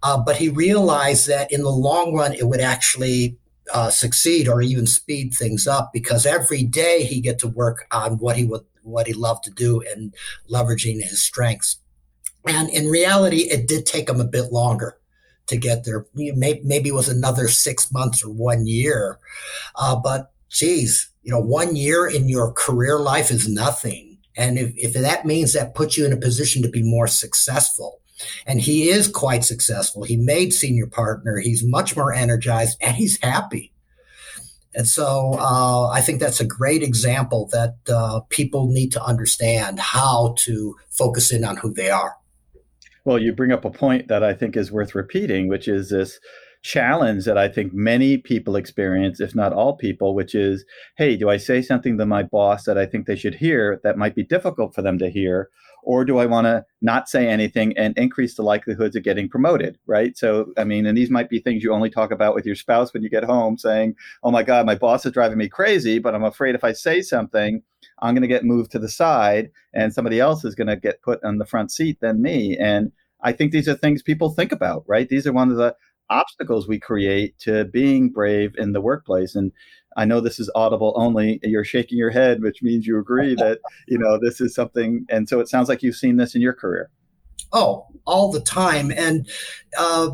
Uh, 0.03 0.19
but 0.19 0.37
he 0.37 0.49
realized 0.49 1.29
that 1.29 1.53
in 1.53 1.63
the 1.63 1.71
long 1.71 2.15
run, 2.15 2.33
it 2.33 2.47
would 2.47 2.61
actually 2.61 3.37
uh, 3.73 3.91
succeed 3.91 4.49
or 4.49 4.63
even 4.63 4.87
speed 4.87 5.35
things 5.35 5.67
up 5.67 5.91
because 5.93 6.25
every 6.25 6.63
day 6.63 7.05
he 7.05 7.21
get 7.21 7.39
to 7.39 7.49
work 7.49 7.87
on 7.93 8.19
what 8.19 8.37
he 8.37 8.45
would 8.45 8.63
what 8.83 9.07
he 9.07 9.13
loved 9.13 9.45
to 9.45 9.51
do 9.51 9.83
and 9.93 10.15
leveraging 10.51 11.03
his 11.03 11.23
strengths. 11.23 11.77
And 12.47 12.71
in 12.71 12.89
reality, 12.89 13.43
it 13.43 13.69
did 13.69 13.85
take 13.85 14.09
him 14.09 14.21
a 14.21 14.25
bit 14.25 14.51
longer 14.53 15.00
to 15.51 15.57
get 15.57 15.85
there. 15.85 16.07
Maybe, 16.15 16.61
maybe 16.65 16.91
was 16.91 17.09
another 17.09 17.49
six 17.49 17.93
months 17.93 18.25
or 18.25 18.31
one 18.31 18.67
year. 18.67 19.19
Uh, 19.77 19.97
but 19.97 20.33
geez, 20.49 21.11
you 21.23 21.31
know, 21.31 21.41
one 21.41 21.77
year 21.77 22.07
in 22.07 22.29
your 22.29 22.53
career 22.53 22.99
life 22.99 23.31
is 23.31 23.49
nothing. 23.49 24.19
And 24.37 24.59
if, 24.59 24.73
if 24.77 24.95
that 24.95 25.27
means 25.27 25.53
that 25.53 25.75
puts 25.75 25.99
you 25.99 26.07
in 26.07 26.13
a 26.13 26.17
position 26.17 26.63
to 26.63 26.69
be 26.69 26.83
more 26.83 27.07
successful, 27.07 28.01
and 28.47 28.61
he 28.61 28.89
is 28.91 29.09
quite 29.09 29.45
successful. 29.45 30.05
He 30.05 30.17
made 30.17 30.53
senior 30.53 30.87
partner. 30.87 31.39
He's 31.39 31.65
much 31.65 31.97
more 31.97 32.13
energized 32.13 32.77
and 32.81 32.95
he's 32.95 33.19
happy. 33.23 33.73
And 34.75 34.89
so 34.89 35.37
uh, 35.39 35.89
I 35.89 36.01
think 36.01 36.21
that's 36.21 36.41
a 36.41 36.45
great 36.45 36.83
example 36.83 37.49
that 37.53 37.77
uh, 37.89 38.21
people 38.29 38.69
need 38.71 38.93
to 38.93 39.03
understand 39.03 39.81
how 39.81 40.35
to 40.41 40.77
focus 40.91 41.33
in 41.33 41.45
on 41.45 41.57
who 41.57 41.73
they 41.73 41.91
are. 41.91 42.15
Well, 43.05 43.19
you 43.19 43.33
bring 43.33 43.53
up 43.53 43.65
a 43.65 43.71
point 43.71 44.09
that 44.09 44.23
I 44.23 44.35
think 44.35 44.57
is 44.57 44.73
worth 44.73 44.95
repeating, 44.95 45.49
which 45.49 45.69
is 45.69 45.91
this 45.91 46.21
challenge 46.63 47.25
that 47.25 47.39
I 47.39 47.49
think 47.49 47.73
many 47.73 48.19
people 48.19 48.57
experience, 48.57 49.21
if 49.21 49.35
not 49.35 49.53
all 49.53 49.77
people, 49.77 50.15
which 50.15 50.35
is 50.35 50.65
hey, 50.97 51.17
do 51.17 51.31
I 51.31 51.39
say 51.39 51.63
something 51.63 51.97
to 51.99 52.07
my 52.07 52.23
boss 52.23 52.65
that 52.65 52.77
I 52.77 52.87
think 52.87 53.07
they 53.07 53.17
should 53.17 53.37
hear 53.37 53.81
that 53.83 53.97
might 53.97 54.15
be 54.15 54.25
difficult 54.25 54.75
for 54.75 54.83
them 54.83 54.99
to 54.99 55.09
hear? 55.11 55.49
or 55.83 56.05
do 56.05 56.19
I 56.19 56.27
want 56.27 56.47
to 56.47 56.65
not 56.83 57.09
say 57.09 57.29
anything 57.29 57.77
and 57.77 57.97
increase 57.97 58.35
the 58.35 58.43
likelihoods 58.43 58.97
of 58.97 59.03
getting 59.03 59.29
promoted, 59.29 59.79
right? 59.87 60.17
So, 60.17 60.53
I 60.57 60.65
mean, 60.65 60.87
and 60.87 60.97
these 60.97 61.11
might 61.11 61.29
be 61.31 61.41
things 61.41 61.63
you 61.63 61.73
only 61.73 61.91
talk 61.91 62.11
about 62.11 62.35
with 62.35 62.47
your 62.47 62.55
spouse 62.55 62.93
when 62.93 63.03
you 63.03 63.11
get 63.11 63.25
home, 63.25 63.59
saying, 63.59 63.95
"Oh 64.23 64.31
my 64.31 64.43
God, 64.43 64.67
my 64.67 64.75
boss 64.75 65.07
is 65.07 65.13
driving 65.13 65.39
me 65.39 65.49
crazy," 65.49 65.99
but 65.99 66.15
I'm 66.15 66.25
afraid 66.25 66.55
if 66.55 66.65
I 66.65 66.73
say 66.73 67.03
something, 67.03 67.63
I'm 68.03 68.15
going 68.15 68.23
to 68.23 68.29
get 68.29 68.45
moved 68.45 68.71
to 68.73 68.79
the 68.79 68.89
side, 68.89 69.51
and 69.75 69.93
somebody 69.93 70.21
else 70.21 70.45
is 70.45 70.55
going 70.55 70.69
to 70.69 70.77
get 70.77 71.03
put 71.03 71.23
on 71.25 71.39
the 71.39 71.47
front 71.47 71.71
seat 71.73 71.99
than 72.01 72.23
me. 72.23 72.57
And 72.59 72.93
I 73.23 73.33
think 73.33 73.53
these 73.53 73.69
are 73.69 73.75
things 73.75 74.03
people 74.03 74.31
think 74.31 74.53
about, 74.53 74.85
right? 74.87 75.09
These 75.09 75.27
are 75.27 75.33
one 75.33 75.51
of 75.51 75.57
the 75.57 75.77
obstacles 76.09 76.67
we 76.67 76.79
create 76.79 77.39
to 77.39 77.65
being 77.67 78.11
brave 78.11 78.53
in 78.59 78.73
the 78.73 78.81
workplace. 78.81 79.35
And 79.35 79.53
I 79.97 80.05
know 80.05 80.21
this 80.21 80.41
is 80.41 80.51
audible 80.55 80.93
only. 80.97 81.41
You're 81.43 81.65
shaking 81.65 81.99
your 81.99 82.11
head, 82.11 82.43
which 82.43 82.63
means 82.63 82.87
you 82.87 82.99
agree 82.99 83.35
that 83.37 83.59
you 83.89 83.99
know 83.99 84.19
this 84.21 84.41
is 84.41 84.55
something. 84.55 85.07
And 85.09 85.29
so 85.29 85.41
it 85.41 85.49
sounds 85.49 85.69
like 85.69 85.83
you've 85.83 85.97
seen 85.97 86.17
this 86.17 86.35
in 86.35 86.43
your 86.43 86.55
career. 86.55 86.91
Oh, 87.53 87.87
all 88.07 88.31
the 88.31 88.41
time, 88.41 88.93
and 88.93 89.29
uh, 89.77 90.11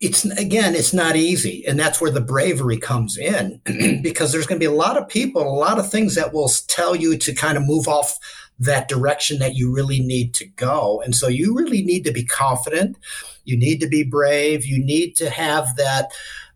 it's 0.00 0.24
again, 0.24 0.74
it's 0.74 0.94
not 0.94 1.16
easy, 1.16 1.64
and 1.66 1.78
that's 1.78 2.00
where 2.00 2.10
the 2.10 2.22
bravery 2.22 2.78
comes 2.78 3.18
in, 3.18 3.60
because 4.02 4.32
there's 4.32 4.46
going 4.46 4.58
to 4.58 4.66
be 4.66 4.72
a 4.72 4.76
lot 4.76 4.96
of 4.96 5.08
people, 5.08 5.42
a 5.42 5.50
lot 5.50 5.78
of 5.78 5.90
things 5.90 6.14
that 6.14 6.32
will 6.32 6.50
tell 6.68 6.96
you 6.96 7.18
to 7.18 7.34
kind 7.34 7.58
of 7.58 7.66
move 7.66 7.86
off 7.86 8.18
that 8.58 8.88
direction 8.88 9.38
that 9.38 9.54
you 9.54 9.72
really 9.72 10.00
need 10.00 10.32
to 10.34 10.46
go, 10.46 11.02
and 11.04 11.14
so 11.14 11.28
you 11.28 11.54
really 11.54 11.82
need 11.82 12.04
to 12.04 12.12
be 12.12 12.24
confident. 12.24 12.96
You 13.44 13.58
need 13.58 13.80
to 13.80 13.88
be 13.88 14.02
brave. 14.02 14.64
You 14.64 14.82
need 14.82 15.16
to 15.16 15.28
have 15.28 15.76
that 15.76 16.12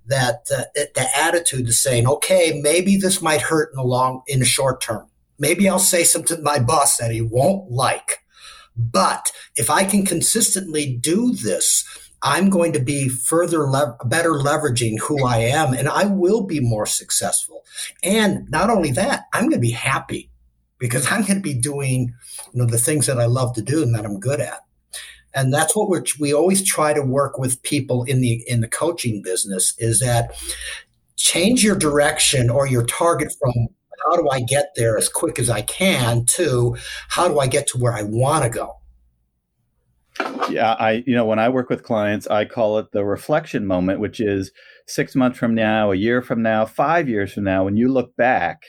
that 0.06 0.46
uh, 0.54 0.64
the 0.74 1.06
attitude 1.16 1.68
is 1.68 1.82
saying, 1.82 2.06
okay, 2.06 2.60
maybe 2.62 2.96
this 2.96 3.22
might 3.22 3.40
hurt 3.40 3.70
in 3.72 3.76
the 3.76 3.82
long, 3.82 4.22
in 4.26 4.38
the 4.38 4.44
short 4.44 4.80
term. 4.80 5.06
Maybe 5.38 5.68
I'll 5.68 5.78
say 5.78 6.04
something 6.04 6.36
to 6.36 6.42
my 6.42 6.58
boss 6.58 6.96
that 6.98 7.10
he 7.10 7.20
won't 7.20 7.70
like. 7.70 8.20
But 8.76 9.32
if 9.56 9.70
I 9.70 9.84
can 9.84 10.04
consistently 10.04 10.96
do 10.96 11.32
this, 11.32 11.84
I'm 12.24 12.50
going 12.50 12.72
to 12.72 12.80
be 12.80 13.08
further, 13.08 13.68
le- 13.70 13.96
better 14.06 14.32
leveraging 14.32 14.98
who 14.98 15.24
I 15.24 15.38
am 15.38 15.74
and 15.74 15.88
I 15.88 16.06
will 16.06 16.42
be 16.42 16.58
more 16.58 16.86
successful. 16.86 17.62
And 18.02 18.50
not 18.50 18.70
only 18.70 18.90
that, 18.92 19.26
I'm 19.32 19.42
going 19.42 19.52
to 19.52 19.58
be 19.58 19.70
happy 19.70 20.30
because 20.78 21.06
I'm 21.12 21.22
going 21.22 21.36
to 21.36 21.40
be 21.40 21.54
doing, 21.54 22.14
you 22.52 22.60
know, 22.60 22.66
the 22.66 22.78
things 22.78 23.06
that 23.06 23.20
I 23.20 23.26
love 23.26 23.54
to 23.54 23.62
do 23.62 23.82
and 23.82 23.94
that 23.94 24.04
I'm 24.04 24.18
good 24.18 24.40
at 24.40 24.60
and 25.34 25.52
that's 25.52 25.74
what 25.74 25.88
we're, 25.88 26.04
we 26.20 26.32
always 26.32 26.62
try 26.62 26.92
to 26.92 27.02
work 27.02 27.38
with 27.38 27.62
people 27.62 28.04
in 28.04 28.20
the 28.20 28.44
in 28.46 28.60
the 28.60 28.68
coaching 28.68 29.20
business 29.20 29.74
is 29.78 30.00
that 30.00 30.32
change 31.16 31.64
your 31.64 31.76
direction 31.76 32.50
or 32.50 32.66
your 32.66 32.84
target 32.84 33.32
from 33.40 33.52
how 34.04 34.16
do 34.16 34.28
I 34.30 34.40
get 34.40 34.72
there 34.76 34.96
as 34.96 35.08
quick 35.08 35.38
as 35.38 35.50
I 35.50 35.62
can 35.62 36.26
to 36.26 36.76
how 37.08 37.28
do 37.28 37.38
I 37.38 37.46
get 37.46 37.66
to 37.68 37.78
where 37.78 37.92
I 37.92 38.02
want 38.02 38.44
to 38.44 38.50
go. 38.50 38.76
Yeah, 40.48 40.74
I 40.78 41.02
you 41.06 41.14
know 41.14 41.24
when 41.24 41.38
I 41.38 41.48
work 41.48 41.68
with 41.70 41.82
clients, 41.82 42.26
I 42.26 42.44
call 42.44 42.78
it 42.78 42.92
the 42.92 43.04
reflection 43.04 43.66
moment, 43.66 44.00
which 44.00 44.20
is 44.20 44.52
six 44.86 45.14
months 45.14 45.38
from 45.38 45.54
now, 45.54 45.90
a 45.90 45.96
year 45.96 46.22
from 46.22 46.42
now, 46.42 46.66
five 46.66 47.08
years 47.08 47.32
from 47.32 47.44
now, 47.44 47.64
when 47.64 47.76
you 47.76 47.88
look 47.88 48.16
back 48.16 48.62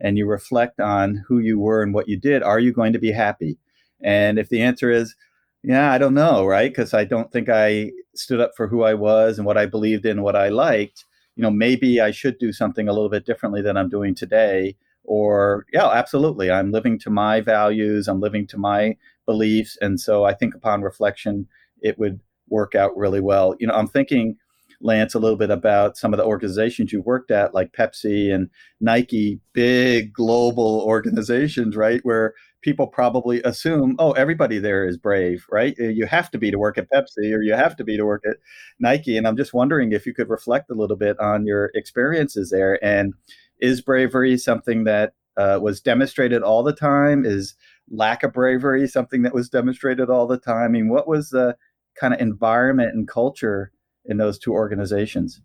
and 0.00 0.16
you 0.16 0.26
reflect 0.26 0.80
on 0.80 1.24
who 1.28 1.38
you 1.38 1.58
were 1.58 1.82
and 1.82 1.92
what 1.94 2.08
you 2.08 2.18
did, 2.18 2.42
are 2.42 2.60
you 2.60 2.72
going 2.72 2.92
to 2.92 2.98
be 2.98 3.12
happy? 3.12 3.58
And 4.02 4.38
if 4.38 4.48
the 4.48 4.62
answer 4.62 4.90
is 4.90 5.14
yeah, 5.62 5.92
I 5.92 5.98
don't 5.98 6.14
know, 6.14 6.46
right? 6.46 6.70
Because 6.70 6.94
I 6.94 7.04
don't 7.04 7.32
think 7.32 7.48
I 7.48 7.90
stood 8.14 8.40
up 8.40 8.52
for 8.56 8.68
who 8.68 8.82
I 8.82 8.94
was 8.94 9.38
and 9.38 9.46
what 9.46 9.58
I 9.58 9.66
believed 9.66 10.06
in, 10.06 10.22
what 10.22 10.36
I 10.36 10.48
liked. 10.48 11.04
You 11.36 11.42
know, 11.42 11.50
maybe 11.50 12.00
I 12.00 12.10
should 12.10 12.38
do 12.38 12.52
something 12.52 12.88
a 12.88 12.92
little 12.92 13.08
bit 13.08 13.26
differently 13.26 13.62
than 13.62 13.76
I'm 13.76 13.88
doing 13.88 14.14
today. 14.14 14.76
Or, 15.04 15.66
yeah, 15.72 15.88
absolutely. 15.88 16.50
I'm 16.50 16.70
living 16.70 16.98
to 17.00 17.10
my 17.10 17.40
values, 17.40 18.08
I'm 18.08 18.20
living 18.20 18.46
to 18.48 18.58
my 18.58 18.96
beliefs. 19.28 19.76
And 19.82 20.00
so 20.00 20.24
I 20.24 20.32
think 20.32 20.54
upon 20.54 20.80
reflection, 20.80 21.46
it 21.82 21.98
would 21.98 22.18
work 22.48 22.74
out 22.74 22.96
really 22.96 23.20
well. 23.20 23.54
You 23.60 23.66
know, 23.66 23.74
I'm 23.74 23.86
thinking, 23.86 24.36
Lance, 24.80 25.14
a 25.14 25.18
little 25.18 25.36
bit 25.36 25.50
about 25.50 25.98
some 25.98 26.14
of 26.14 26.18
the 26.18 26.24
organizations 26.24 26.92
you 26.94 27.02
worked 27.02 27.30
at, 27.30 27.52
like 27.52 27.72
Pepsi 27.72 28.34
and 28.34 28.48
Nike, 28.80 29.38
big 29.52 30.14
global 30.14 30.80
organizations, 30.86 31.76
right? 31.76 32.00
Where 32.04 32.32
people 32.62 32.86
probably 32.86 33.42
assume, 33.42 33.96
oh, 33.98 34.12
everybody 34.12 34.58
there 34.58 34.86
is 34.86 34.96
brave, 34.96 35.44
right? 35.50 35.76
You 35.78 36.06
have 36.06 36.30
to 36.30 36.38
be 36.38 36.50
to 36.50 36.58
work 36.58 36.78
at 36.78 36.90
Pepsi 36.90 37.34
or 37.34 37.42
you 37.42 37.52
have 37.52 37.76
to 37.76 37.84
be 37.84 37.98
to 37.98 38.06
work 38.06 38.24
at 38.26 38.38
Nike. 38.80 39.18
And 39.18 39.28
I'm 39.28 39.36
just 39.36 39.52
wondering 39.52 39.92
if 39.92 40.06
you 40.06 40.14
could 40.14 40.30
reflect 40.30 40.70
a 40.70 40.74
little 40.74 40.96
bit 40.96 41.20
on 41.20 41.46
your 41.46 41.70
experiences 41.74 42.48
there. 42.48 42.82
And 42.82 43.12
is 43.60 43.82
bravery 43.82 44.38
something 44.38 44.84
that 44.84 45.12
uh, 45.36 45.58
was 45.62 45.80
demonstrated 45.80 46.42
all 46.42 46.62
the 46.62 46.72
time? 46.72 47.24
Is 47.26 47.54
lack 47.90 48.22
of 48.22 48.32
bravery 48.32 48.86
something 48.86 49.22
that 49.22 49.34
was 49.34 49.48
demonstrated 49.48 50.10
all 50.10 50.26
the 50.26 50.38
time? 50.38 50.64
I 50.64 50.68
mean, 50.68 50.88
what 50.88 51.08
was 51.08 51.30
the 51.30 51.56
kind 51.98 52.14
of 52.14 52.20
environment 52.20 52.94
and 52.94 53.08
culture 53.08 53.72
in 54.04 54.16
those 54.16 54.38
two 54.38 54.52
organizations? 54.52 55.40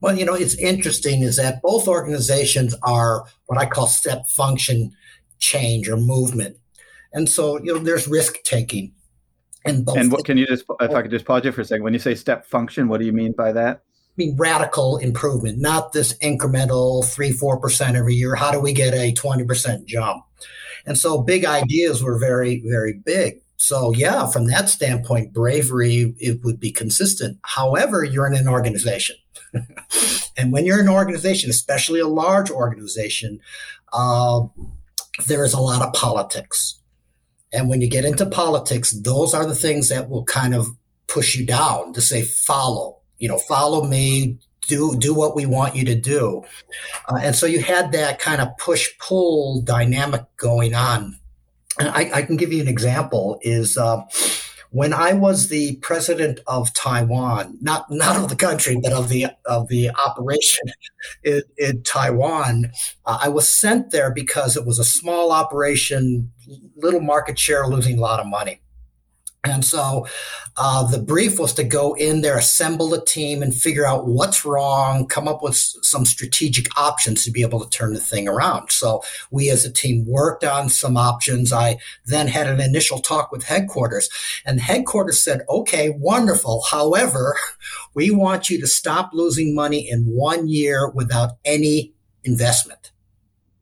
Well, 0.00 0.16
you 0.16 0.24
know, 0.24 0.34
it's 0.34 0.54
interesting 0.54 1.22
is 1.22 1.36
that 1.36 1.60
both 1.62 1.86
organizations 1.86 2.74
are 2.82 3.24
what 3.46 3.58
I 3.58 3.66
call 3.66 3.86
step 3.86 4.26
function 4.28 4.92
change 5.38 5.88
or 5.88 5.96
movement. 5.96 6.56
And 7.12 7.28
so, 7.28 7.58
you 7.62 7.74
know, 7.74 7.78
there's 7.78 8.08
risk 8.08 8.42
taking. 8.44 8.92
And 9.66 9.84
both. 9.84 9.98
And 9.98 10.10
what 10.10 10.24
can 10.24 10.38
you 10.38 10.46
just, 10.46 10.64
if 10.80 10.94
I 10.94 11.02
could 11.02 11.10
just 11.10 11.26
pause 11.26 11.44
you 11.44 11.52
for 11.52 11.60
a 11.60 11.64
second, 11.64 11.84
when 11.84 11.92
you 11.92 11.98
say 11.98 12.14
step 12.14 12.46
function, 12.46 12.88
what 12.88 12.98
do 12.98 13.04
you 13.06 13.12
mean 13.12 13.32
by 13.32 13.52
that? 13.52 13.82
I 14.06 14.12
mean 14.16 14.36
radical 14.38 14.96
improvement, 14.98 15.58
not 15.58 15.92
this 15.92 16.16
incremental 16.18 17.04
three, 17.04 17.30
four 17.30 17.60
percent 17.60 17.96
every 17.96 18.14
year. 18.14 18.34
How 18.34 18.50
do 18.50 18.58
we 18.58 18.72
get 18.72 18.94
a 18.94 19.12
twenty 19.12 19.44
percent 19.44 19.86
jump? 19.86 20.24
And 20.86 20.98
so, 20.98 21.22
big 21.22 21.44
ideas 21.44 22.02
were 22.02 22.18
very, 22.18 22.62
very 22.66 22.94
big. 22.94 23.40
So, 23.56 23.92
yeah, 23.92 24.26
from 24.26 24.46
that 24.46 24.68
standpoint, 24.68 25.32
bravery 25.32 26.14
it 26.18 26.42
would 26.44 26.58
be 26.58 26.72
consistent. 26.72 27.38
However, 27.42 28.04
you're 28.04 28.26
in 28.26 28.34
an 28.34 28.48
organization, 28.48 29.16
and 30.36 30.52
when 30.52 30.64
you're 30.64 30.80
in 30.80 30.88
an 30.88 30.94
organization, 30.94 31.50
especially 31.50 32.00
a 32.00 32.08
large 32.08 32.50
organization, 32.50 33.40
uh, 33.92 34.42
there 35.26 35.44
is 35.44 35.52
a 35.52 35.60
lot 35.60 35.82
of 35.82 35.92
politics. 35.92 36.80
And 37.52 37.68
when 37.68 37.80
you 37.80 37.88
get 37.88 38.04
into 38.04 38.26
politics, 38.26 38.92
those 38.92 39.34
are 39.34 39.44
the 39.44 39.54
things 39.54 39.88
that 39.88 40.08
will 40.08 40.24
kind 40.24 40.54
of 40.54 40.68
push 41.08 41.34
you 41.34 41.44
down 41.44 41.92
to 41.94 42.00
say, 42.00 42.22
follow, 42.22 42.98
you 43.18 43.28
know, 43.28 43.38
follow 43.38 43.84
me, 43.84 44.38
do, 44.70 44.96
do 44.96 45.12
what 45.12 45.34
we 45.34 45.44
want 45.44 45.74
you 45.74 45.84
to 45.84 45.94
do. 45.94 46.44
Uh, 47.08 47.18
and 47.20 47.34
so 47.34 47.44
you 47.44 47.60
had 47.60 47.92
that 47.92 48.20
kind 48.20 48.40
of 48.40 48.56
push 48.56 48.88
pull 48.98 49.60
dynamic 49.62 50.22
going 50.36 50.74
on. 50.74 51.18
And 51.78 51.88
I, 51.88 52.10
I, 52.14 52.22
can 52.22 52.36
give 52.36 52.52
you 52.52 52.60
an 52.60 52.68
example 52.68 53.38
is, 53.42 53.76
uh, 53.76 54.02
when 54.70 54.92
I 54.92 55.12
was 55.12 55.48
the 55.48 55.76
president 55.76 56.38
of 56.46 56.72
Taiwan, 56.74 57.58
not 57.60 57.90
not 57.90 58.16
of 58.16 58.28
the 58.28 58.36
country, 58.36 58.78
but 58.80 58.92
of 58.92 59.08
the 59.08 59.26
of 59.46 59.66
the 59.66 59.90
operation 60.06 60.68
in, 61.24 61.42
in 61.58 61.82
Taiwan, 61.82 62.70
uh, 63.04 63.18
I 63.20 63.28
was 63.28 63.52
sent 63.52 63.90
there 63.90 64.12
because 64.12 64.56
it 64.56 64.64
was 64.64 64.78
a 64.78 64.84
small 64.84 65.32
operation, 65.32 66.30
little 66.76 67.00
market 67.00 67.36
share, 67.36 67.66
losing 67.66 67.98
a 67.98 68.00
lot 68.00 68.20
of 68.20 68.26
money. 68.26 68.60
And 69.44 69.64
so 69.64 70.06
uh, 70.58 70.86
the 70.86 70.98
brief 70.98 71.38
was 71.38 71.54
to 71.54 71.64
go 71.64 71.94
in 71.94 72.20
there, 72.20 72.36
assemble 72.36 72.92
a 72.92 73.02
team, 73.02 73.42
and 73.42 73.54
figure 73.54 73.86
out 73.86 74.06
what's 74.06 74.44
wrong, 74.44 75.06
come 75.06 75.26
up 75.26 75.42
with 75.42 75.56
some 75.56 76.04
strategic 76.04 76.66
options 76.78 77.24
to 77.24 77.30
be 77.30 77.40
able 77.40 77.64
to 77.64 77.70
turn 77.70 77.94
the 77.94 78.00
thing 78.00 78.28
around. 78.28 78.70
So 78.70 79.02
we 79.30 79.48
as 79.48 79.64
a 79.64 79.72
team 79.72 80.04
worked 80.06 80.44
on 80.44 80.68
some 80.68 80.98
options. 80.98 81.54
I 81.54 81.78
then 82.04 82.28
had 82.28 82.48
an 82.48 82.60
initial 82.60 82.98
talk 82.98 83.32
with 83.32 83.44
headquarters, 83.44 84.10
and 84.44 84.60
headquarters 84.60 85.24
said, 85.24 85.40
okay, 85.48 85.88
wonderful. 85.88 86.62
However, 86.70 87.34
we 87.94 88.10
want 88.10 88.50
you 88.50 88.60
to 88.60 88.66
stop 88.66 89.10
losing 89.14 89.54
money 89.54 89.88
in 89.88 90.04
one 90.04 90.48
year 90.48 90.90
without 90.90 91.30
any 91.46 91.94
investment. 92.24 92.92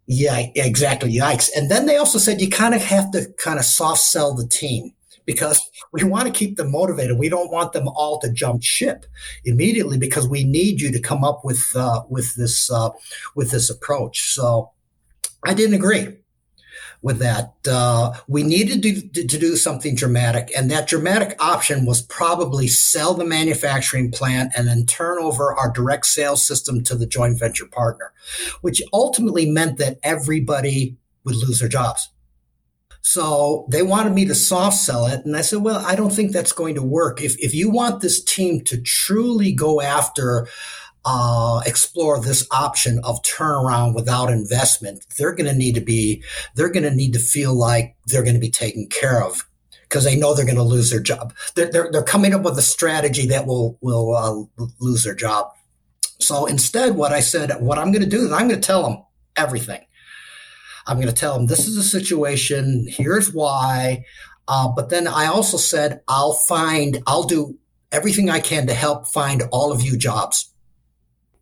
Yeah, 0.07 0.47
exactly. 0.57 1.13
Yikes. 1.15 1.51
And 1.55 1.71
then 1.71 1.87
they 1.87 1.99
also 1.99 2.19
said 2.19 2.41
you 2.41 2.49
kind 2.49 2.75
of 2.75 2.83
have 2.83 3.13
to 3.13 3.27
kind 3.37 3.61
of 3.61 3.65
soft 3.65 4.01
sell 4.01 4.35
the 4.35 4.49
team 4.49 4.95
because 5.29 5.61
we 5.93 6.03
want 6.05 6.27
to 6.27 6.33
keep 6.33 6.57
them 6.57 6.73
motivated. 6.73 7.19
We 7.19 7.29
don't 7.29 7.53
want 7.53 7.75
them 7.75 7.87
all 7.87 8.19
to 8.21 8.33
jump 8.33 8.63
ship 8.63 9.05
immediately 9.45 9.99
because 9.99 10.27
we 10.27 10.43
need 10.43 10.81
you 10.81 10.91
to 10.91 10.99
come 10.99 11.23
up 11.23 11.45
with 11.45 11.63
uh, 11.77 12.05
with 12.09 12.35
this 12.37 12.71
uh, 12.71 12.89
with 13.37 13.51
this 13.51 13.69
approach. 13.69 14.33
So 14.33 14.71
I 15.45 15.53
didn't 15.53 15.75
agree 15.75 16.17
with 17.03 17.19
that. 17.19 17.53
Uh, 17.69 18.15
we 18.27 18.43
needed 18.43 18.83
to, 18.83 19.27
to, 19.27 19.39
do 19.39 19.55
something 19.55 19.95
dramatic, 19.95 20.51
and 20.57 20.71
that 20.71 20.89
dramatic 20.89 21.37
option 21.41 21.85
was 21.85 22.01
probably 22.01 22.67
sell 22.67 23.13
the 23.13 23.25
manufacturing 23.27 24.11
plant 24.11 24.53
and 24.57 24.67
then 24.67 24.87
turn 24.87 25.19
over 25.19 25.55
our 25.55 25.71
direct 25.71 26.07
sales 26.07 26.43
system 26.43 26.83
to 26.85 26.95
the 26.95 27.07
joint 27.07 27.39
venture 27.39 27.67
partner, 27.67 28.15
which 28.63 28.81
ultimately 28.95 29.49
meant 29.49 29.77
that 29.77 29.99
everybody 30.03 30.97
would 31.25 31.37
lose 31.37 31.61
their 31.61 31.69
jobs. 31.69 32.09
So 33.01 33.67
they 33.71 33.83
wanted 33.83 34.13
me 34.13 34.27
to 34.27 34.35
soft 34.35 34.77
sell 34.77 35.07
it. 35.07 35.25
And 35.25 35.37
I 35.37 35.41
said, 35.41 35.63
well, 35.63 35.85
I 35.87 35.95
don't 35.95 36.13
think 36.13 36.33
that's 36.33 36.53
going 36.53 36.75
to 36.75 36.83
work. 36.83 37.23
If, 37.23 37.39
if 37.39 37.55
you 37.55 37.71
want 37.71 38.03
this 38.03 38.23
team 38.23 38.63
to 38.65 38.81
truly 38.81 39.53
go 39.53 39.81
after 39.81 40.47
uh, 41.05 41.63
explore 41.65 42.21
this 42.21 42.47
option 42.51 43.01
of 43.05 43.23
turnaround 43.23 43.95
without 43.95 44.31
investment, 44.31 45.07
they're 45.17 45.35
going 45.35 45.51
to 45.51 45.57
need 45.57 45.75
to 45.75 45.81
be, 45.81 46.23
they're 46.55 46.71
going 46.71 46.83
to 46.83 46.95
need 46.95 47.15
to 47.15 47.19
feel 47.19 47.55
like 47.55 47.97
they're 48.07 48.23
going 48.23 48.35
to 48.35 48.41
be 48.41 48.51
taken 48.51 48.87
care 48.89 49.25
of 49.25 49.49
because 49.83 50.05
they 50.05 50.17
know 50.17 50.35
they're 50.35 50.45
going 50.45 50.57
to 50.57 50.63
lose 50.63 50.91
their 50.91 51.01
job. 51.01 51.33
They're, 51.55 51.71
they're, 51.71 51.91
they're, 51.91 52.03
coming 52.03 52.35
up 52.35 52.43
with 52.43 52.59
a 52.59 52.63
strategy 52.63 53.27
that 53.29 53.47
will, 53.47 53.79
will 53.81 54.15
uh, 54.59 54.67
lose 54.81 55.05
their 55.05 55.15
job. 55.15 55.51
So 56.21 56.45
instead, 56.45 56.95
what 56.95 57.13
I 57.13 57.21
said, 57.21 57.53
what 57.61 57.79
I'm 57.79 57.91
going 57.91 58.05
to 58.05 58.09
do 58.09 58.27
is 58.27 58.33
I'm 58.33 58.49
going 58.49 58.61
to 58.61 58.67
tell 58.67 58.83
them 58.83 59.03
everything. 59.37 59.81
I'm 60.89 60.97
going 60.97 61.09
to 61.09 61.15
tell 61.15 61.35
them 61.35 61.47
this 61.47 61.69
is 61.69 61.77
a 61.77 61.83
situation. 61.83 62.87
Here's 62.89 63.33
why. 63.33 64.05
Uh, 64.49 64.69
but 64.75 64.89
then 64.89 65.07
I 65.07 65.27
also 65.27 65.59
said, 65.59 66.01
I'll 66.09 66.33
find, 66.33 67.03
I'll 67.07 67.25
do 67.25 67.59
everything 67.93 68.31
I 68.31 68.41
can 68.41 68.67
to 68.67 68.75
help 68.75 69.07
find 69.07 69.43
all 69.53 69.71
of 69.71 69.83
you 69.83 69.97
jobs. 69.99 70.53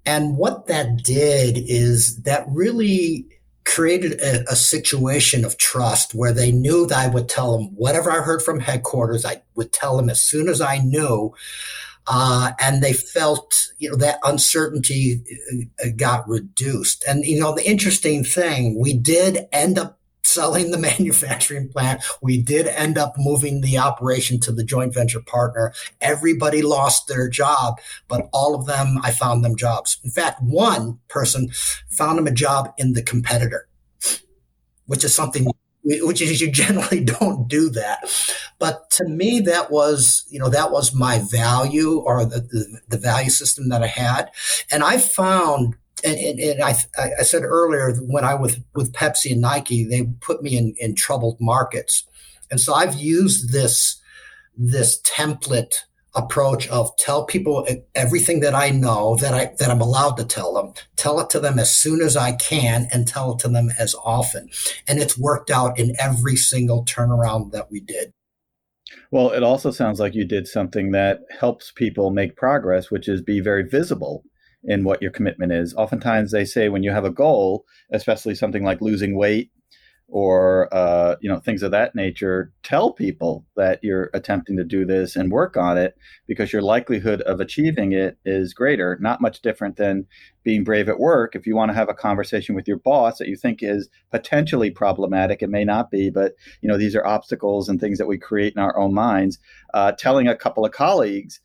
And 0.05 0.37
what 0.37 0.67
that 0.67 1.03
did 1.03 1.57
is 1.57 2.23
that 2.23 2.45
really 2.49 3.27
created 3.65 4.21
a, 4.21 4.53
a, 4.53 4.55
situation 4.55 5.45
of 5.45 5.59
trust 5.59 6.15
where 6.15 6.33
they 6.33 6.53
knew 6.53 6.87
that 6.87 6.99
I 6.99 7.09
would 7.09 7.29
tell 7.29 7.59
them 7.59 7.75
whatever 7.75 8.13
I 8.13 8.23
heard 8.23 8.41
from 8.41 8.61
headquarters, 8.61 9.25
I 9.25 9.43
would 9.57 9.73
tell 9.73 9.97
them 9.97 10.09
as 10.09 10.23
soon 10.23 10.49
as 10.49 10.61
I 10.61 10.79
knew. 10.79 11.35
Uh, 12.07 12.53
and 12.61 12.83
they 12.83 12.93
felt, 12.93 13.69
you 13.79 13.91
know, 13.91 13.97
that 13.97 14.19
uncertainty 14.25 15.23
uh, 15.85 15.89
got 15.97 16.29
reduced. 16.29 17.05
And, 17.09 17.25
you 17.25 17.41
know, 17.41 17.55
the 17.55 17.69
interesting 17.69 18.23
thing, 18.23 18.79
we 18.79 18.93
did 18.93 19.49
end 19.53 19.79
up 19.79 19.99
selling 20.27 20.71
the 20.71 20.79
manufacturing 20.91 21.69
plant. 21.69 22.03
We 22.21 22.41
did 22.41 22.67
end 22.67 22.99
up 22.99 23.15
moving 23.17 23.61
the 23.61 23.79
operation 23.79 24.41
to 24.41 24.53
the 24.53 24.65
joint 24.65 24.95
venture 24.95 25.21
partner. 25.21 25.73
Everybody 26.01 26.63
lost 26.63 27.09
their 27.09 27.29
job, 27.29 27.81
but 28.09 28.29
all 28.33 28.55
of 28.55 28.67
them, 28.67 28.99
I 29.03 29.13
found 29.13 29.45
them 29.45 29.57
jobs. 29.57 29.99
In 30.05 30.11
fact, 30.11 30.43
one 30.43 30.99
person 31.09 31.51
found 31.91 32.19
them 32.19 32.27
a 32.27 32.33
job 32.33 32.73
in 32.79 32.93
the 32.93 33.03
competitor, 33.03 33.69
which 34.87 35.05
is 35.05 35.15
something 35.15 35.47
which 35.87 36.21
is 36.21 36.41
you 36.43 36.51
generally 36.51 37.03
don't 37.03 37.49
do 37.49 37.69
that. 37.71 38.05
But 38.59 38.91
to 38.93 39.05
me, 39.09 39.41
that 39.41 39.71
was, 39.71 40.25
you 40.29 40.39
know, 40.39 40.49
that 40.49 40.71
was 40.71 40.95
my 40.95 41.21
value 41.31 41.99
or 41.99 42.25
the, 42.25 42.41
the, 42.41 42.81
the 42.89 42.99
value 42.99 43.31
system 43.31 43.69
that 43.69 43.83
I 43.83 43.87
had. 43.87 44.31
And 44.71 44.83
I 44.83 44.99
found 44.99 45.77
and, 46.05 46.19
and, 46.19 46.39
and 46.39 46.63
I, 46.63 46.77
I, 46.99 47.23
said 47.23 47.43
earlier 47.43 47.95
when 47.97 48.23
I 48.23 48.35
was 48.35 48.59
with 48.75 48.93
Pepsi 48.93 49.33
and 49.33 49.41
Nike, 49.41 49.83
they 49.85 50.05
put 50.21 50.43
me 50.43 50.57
in, 50.57 50.75
in 50.79 50.95
troubled 50.95 51.39
markets, 51.41 52.05
and 52.51 52.61
so 52.61 52.75
I've 52.75 52.95
used 52.95 53.51
this 53.51 54.01
this 54.59 55.01
template 55.03 55.75
approach 56.17 56.67
of 56.69 56.97
tell 56.97 57.25
people 57.25 57.67
everything 57.95 58.41
that 58.41 58.55
I 58.55 58.71
know 58.71 59.17
that 59.17 59.35
I 59.35 59.55
that 59.59 59.71
I'm 59.71 59.81
allowed 59.81 60.17
to 60.17 60.25
tell 60.25 60.55
them, 60.55 60.73
tell 60.97 61.21
it 61.21 61.31
to 61.31 61.41
them 61.41 61.59
as 61.59 61.75
soon 61.75 62.01
as 62.01 62.17
I 62.17 62.33
can, 62.33 62.89
and 62.93 63.07
tell 63.07 63.33
it 63.33 63.39
to 63.41 63.49
them 63.49 63.71
as 63.79 63.95
often, 64.05 64.49
and 64.89 64.99
it's 64.99 65.19
worked 65.19 65.51
out 65.51 65.79
in 65.79 65.95
every 65.99 66.37
single 66.37 66.85
turnaround 66.85 67.53
that 67.53 67.71
we 67.71 67.81
did. 67.81 68.13
Well, 69.11 69.31
it 69.31 69.43
also 69.43 69.71
sounds 69.71 70.01
like 70.01 70.15
you 70.15 70.25
did 70.25 70.49
something 70.49 70.93
that 70.93 71.21
helps 71.39 71.71
people 71.71 72.11
make 72.11 72.37
progress, 72.37 72.91
which 72.91 73.09
is 73.09 73.21
be 73.21 73.41
very 73.41 73.63
visible 73.63 74.25
in 74.65 74.85
what 74.85 75.03
your 75.03 75.11
commitment 75.11 75.53
is. 75.53 75.75
Oftentimes, 75.75 76.33
they 76.33 76.45
say 76.45 76.69
when 76.69 76.83
you 76.83 76.91
have 76.91 77.05
a 77.05 77.11
goal, 77.11 77.65
especially 77.93 78.35
something 78.35 78.65
like 78.65 78.81
losing 78.81 79.17
weight 79.17 79.51
or 80.09 80.73
uh, 80.73 81.17
you 81.21 81.29
know 81.29 81.41
things 81.41 81.63
of 81.63 81.73
that 81.73 81.95
nature, 81.95 82.53
tell 82.63 82.93
people 82.93 83.45
that 83.57 83.81
you're 83.83 84.11
attempting 84.15 84.57
to 84.57 84.65
do 84.65 84.85
this 84.85 85.17
and 85.17 85.33
work 85.33 85.57
on 85.57 85.77
it 85.77 85.97
because 86.27 86.53
your 86.53 86.63
likelihood 86.63 87.21
of 87.23 87.41
achieving 87.41 87.93
it 87.93 88.17
is 88.25 88.55
greater. 88.55 88.97
Not 89.01 89.21
much 89.21 89.43
different 89.43 89.77
than 89.77 90.07
being 90.45 90.63
brave 90.63 90.89
at 90.89 91.01
work. 91.01 91.35
If 91.35 91.47
you 91.47 91.57
want 91.57 91.71
to 91.71 91.77
have 91.77 91.89
a 91.89 91.95
conversation 91.95 92.55
with 92.55 92.69
your 92.69 92.79
boss 92.79 93.19
that 93.19 93.29
you 93.29 93.37
think 93.37 93.63
is 93.63 93.89
potentially 94.13 94.71
problematic, 94.71 95.43
it 95.43 95.51
may 95.51 95.65
not 95.65 95.91
be, 95.91 96.11
but 96.11 96.35
you 96.61 96.69
know 96.69 96.79
these 96.79 96.95
are 96.95 97.07
obstacles 97.07 97.69
and 97.69 97.81
things 97.81 97.99
that 97.99 98.07
we 98.07 98.19
create 98.19 98.55
in 98.55 98.63
our 98.63 98.79
own 98.79 98.95
minds. 98.95 99.39
Uh, 99.75 99.93
telling 99.93 100.29
a 100.29 100.37
couple 100.37 100.65
of 100.65 100.73
colleagues 100.73 101.41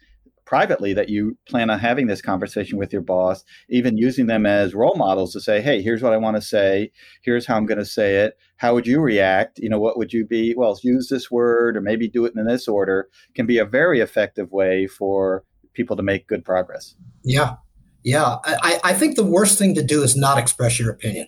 privately 0.52 0.92
that 0.92 1.08
you 1.08 1.38
plan 1.48 1.70
on 1.70 1.80
having 1.80 2.08
this 2.08 2.22
conversation 2.22 2.78
with 2.78 2.92
your 2.92 3.02
boss, 3.02 3.46
even 3.70 3.98
using 3.98 4.26
them 4.26 4.46
as 4.46 4.76
role 4.76 4.96
models 4.98 5.32
to 5.32 5.40
say, 5.40 5.62
hey, 5.62 5.82
here's 5.82 6.02
what 6.02 6.12
I 6.12 6.18
want 6.18 6.36
to 6.36 6.42
say. 6.42 6.92
Here's 7.22 7.46
how 7.46 7.56
I'm 7.56 7.66
going 7.66 7.78
to 7.78 7.86
say 7.86 8.18
it. 8.18 8.38
How 8.58 8.74
would 8.74 8.86
you 8.86 9.00
react? 9.00 9.60
You 9.60 9.70
know, 9.70 9.80
what 9.80 9.98
would 9.98 10.12
you 10.12 10.26
be? 10.26 10.54
Well, 10.54 10.78
use 10.84 11.08
this 11.08 11.32
word 11.32 11.78
or 11.78 11.82
maybe 11.82 12.10
do 12.10 12.26
it 12.26 12.34
in 12.36 12.46
this 12.46 12.68
order 12.68 13.08
can 13.34 13.46
be 13.46 13.60
a 13.60 13.66
very 13.66 14.02
effective 14.02 14.52
way 14.52 14.88
for 14.88 15.46
people 15.72 15.96
to 15.96 16.04
make 16.04 16.28
good 16.28 16.44
progress. 16.44 16.96
Yeah. 17.24 17.56
Yeah. 18.04 18.36
I, 18.44 18.82
I 18.84 18.94
think 18.94 19.16
the 19.16 19.24
worst 19.24 19.58
thing 19.58 19.74
to 19.76 19.84
do 19.84 20.04
is 20.04 20.18
not 20.18 20.38
express 20.38 20.78
your 20.78 20.92
opinion. 20.92 21.28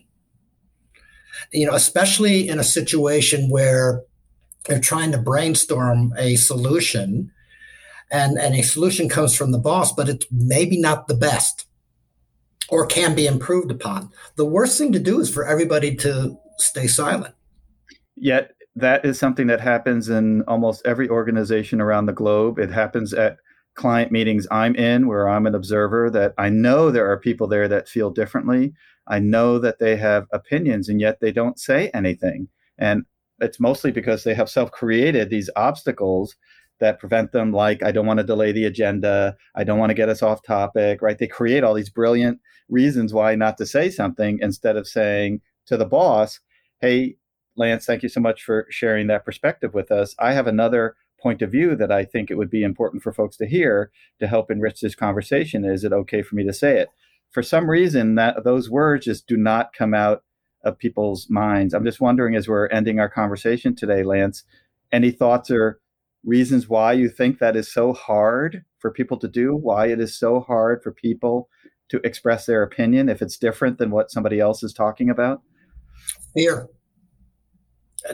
You 1.54 1.68
know, 1.68 1.76
especially 1.76 2.50
in 2.50 2.60
a 2.60 2.64
situation 2.66 3.50
where 3.50 4.02
they're 4.66 4.82
trying 4.82 5.14
to 5.14 5.18
brainstorm 5.18 6.12
a 6.18 6.36
solution 6.36 7.32
and, 8.14 8.38
and 8.38 8.56
a 8.56 8.62
solution 8.62 9.10
comes 9.10 9.36
from 9.36 9.52
the 9.52 9.58
boss, 9.58 9.92
but 9.92 10.08
it's 10.08 10.28
maybe 10.32 10.80
not 10.80 11.08
the 11.08 11.16
best 11.16 11.66
or 12.70 12.86
can 12.86 13.16
be 13.16 13.26
improved 13.26 13.72
upon. 13.72 14.10
The 14.36 14.46
worst 14.46 14.78
thing 14.78 14.92
to 14.94 15.00
do 15.00 15.20
is 15.20 15.34
for 15.34 15.46
everybody 15.46 15.96
to 15.98 16.38
stay 16.58 16.88
silent. 16.88 17.34
Yet 18.16 18.52
that 18.76 19.04
is 19.04 19.20
something 19.20 19.48
that 19.48 19.60
happens 19.60 20.10
in 20.10 20.44
almost 20.44 20.86
every 20.86 21.10
organization 21.10 21.82
around 21.82 22.06
the 22.06 22.14
globe. 22.14 22.60
It 22.60 22.72
happens 22.72 23.14
at 23.14 23.38
client 23.76 24.12
meetings 24.12 24.46
I'm 24.52 24.76
in 24.76 25.08
where 25.08 25.28
I'm 25.28 25.48
an 25.48 25.56
observer 25.56 26.12
that 26.12 26.36
I 26.38 26.50
know 26.50 26.92
there 26.92 27.12
are 27.12 27.18
people 27.18 27.48
there 27.48 27.68
that 27.68 27.90
feel 27.90 28.12
differently. 28.12 28.74
I 29.08 29.20
know 29.20 29.58
that 29.58 29.80
they 29.80 29.96
have 29.98 30.28
opinions 30.32 30.88
and 30.88 31.02
yet 31.02 31.20
they 31.20 31.32
don't 31.32 31.60
say 31.60 31.90
anything. 31.96 32.48
And 32.78 33.06
it's 33.40 33.60
mostly 33.60 33.92
because 33.92 34.24
they 34.24 34.36
have 34.36 34.50
self 34.50 34.72
created 34.72 35.30
these 35.30 35.50
obstacles 35.56 36.36
that 36.84 37.00
prevent 37.00 37.32
them 37.32 37.54
like 37.54 37.82
i 37.82 37.92
don't 37.92 38.06
want 38.06 38.20
to 38.20 38.26
delay 38.26 38.52
the 38.52 38.66
agenda 38.66 39.36
i 39.56 39.64
don't 39.64 39.80
want 39.80 39.90
to 39.90 39.96
get 39.96 40.10
us 40.10 40.22
off 40.22 40.44
topic 40.44 41.02
right? 41.02 41.18
They 41.18 41.28
create 41.28 41.64
all 41.64 41.74
these 41.74 41.90
brilliant 41.90 42.40
reasons 42.70 43.14
why 43.14 43.36
not 43.36 43.58
to 43.58 43.66
say 43.66 43.90
something 43.90 44.38
instead 44.42 44.76
of 44.76 44.86
saying 44.86 45.40
to 45.66 45.78
the 45.78 45.86
boss 45.86 46.42
hey 46.82 47.16
lance 47.56 47.86
thank 47.86 48.04
you 48.04 48.10
so 48.10 48.20
much 48.20 48.44
for 48.44 48.68
sharing 48.70 49.08
that 49.08 49.24
perspective 49.26 49.74
with 49.74 49.92
us. 49.92 50.14
I 50.20 50.34
have 50.34 50.46
another 50.48 50.96
point 51.22 51.42
of 51.42 51.52
view 51.52 51.74
that 51.78 51.92
i 51.92 52.04
think 52.04 52.30
it 52.30 52.38
would 52.38 52.50
be 52.50 52.64
important 52.64 53.02
for 53.02 53.14
folks 53.14 53.38
to 53.38 53.46
hear 53.46 53.90
to 54.20 54.28
help 54.28 54.52
enrich 54.52 54.82
this 54.82 54.96
conversation. 54.96 55.64
Is 55.64 55.86
it 55.86 55.94
okay 55.94 56.22
for 56.22 56.36
me 56.36 56.44
to 56.44 56.54
say 56.54 56.80
it? 56.80 56.90
For 57.32 57.42
some 57.42 57.70
reason 57.70 58.16
that 58.16 58.44
those 58.44 58.70
words 58.70 59.06
just 59.06 59.26
do 59.26 59.38
not 59.38 59.72
come 59.74 59.94
out 59.94 60.24
of 60.66 60.78
people's 60.78 61.30
minds. 61.30 61.74
I'm 61.74 61.86
just 61.86 62.02
wondering 62.02 62.36
as 62.36 62.48
we're 62.48 62.68
ending 62.68 63.00
our 63.00 63.10
conversation 63.10 63.74
today 63.76 64.04
lance 64.04 64.44
any 64.92 65.12
thoughts 65.12 65.50
or 65.50 65.80
reasons 66.26 66.70
why 66.70 66.94
you 66.94 67.10
think 67.10 67.40
that 67.40 67.56
is 67.56 67.72
so 67.72 67.94
hard 67.94 68.64
for 68.80 68.92
people 68.92 69.18
to 69.18 69.28
do, 69.28 69.56
why 69.56 69.88
it 69.88 70.00
is 70.00 70.18
so 70.18 70.40
hard 70.42 70.82
for 70.82 70.92
people 70.92 71.50
to 71.90 72.00
express 72.04 72.46
their 72.46 72.64
opinion 72.64 73.10
if 73.10 73.22
it's 73.22 73.38
different 73.38 73.78
than 73.78 73.92
what 73.92 74.12
somebody 74.12 74.40
else 74.40 74.64
is 74.64 74.74
talking 74.74 75.10
about? 75.10 75.42
Fear. 76.34 76.70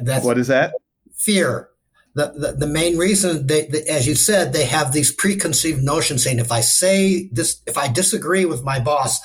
That's 0.01 0.25
what 0.25 0.37
is 0.37 0.47
that? 0.47 0.73
Fear. 1.15 1.69
The, 2.15 2.33
the, 2.35 2.51
the 2.53 2.67
main 2.67 2.97
reason 2.97 3.47
they, 3.47 3.67
they, 3.67 3.83
as 3.83 4.07
you 4.07 4.15
said, 4.15 4.51
they 4.51 4.65
have 4.65 4.91
these 4.91 5.11
preconceived 5.11 5.83
notions 5.83 6.23
saying 6.23 6.39
if 6.39 6.51
I 6.51 6.61
say 6.61 7.29
this, 7.31 7.61
if 7.67 7.77
I 7.77 7.87
disagree 7.87 8.45
with 8.45 8.63
my 8.63 8.79
boss, 8.79 9.19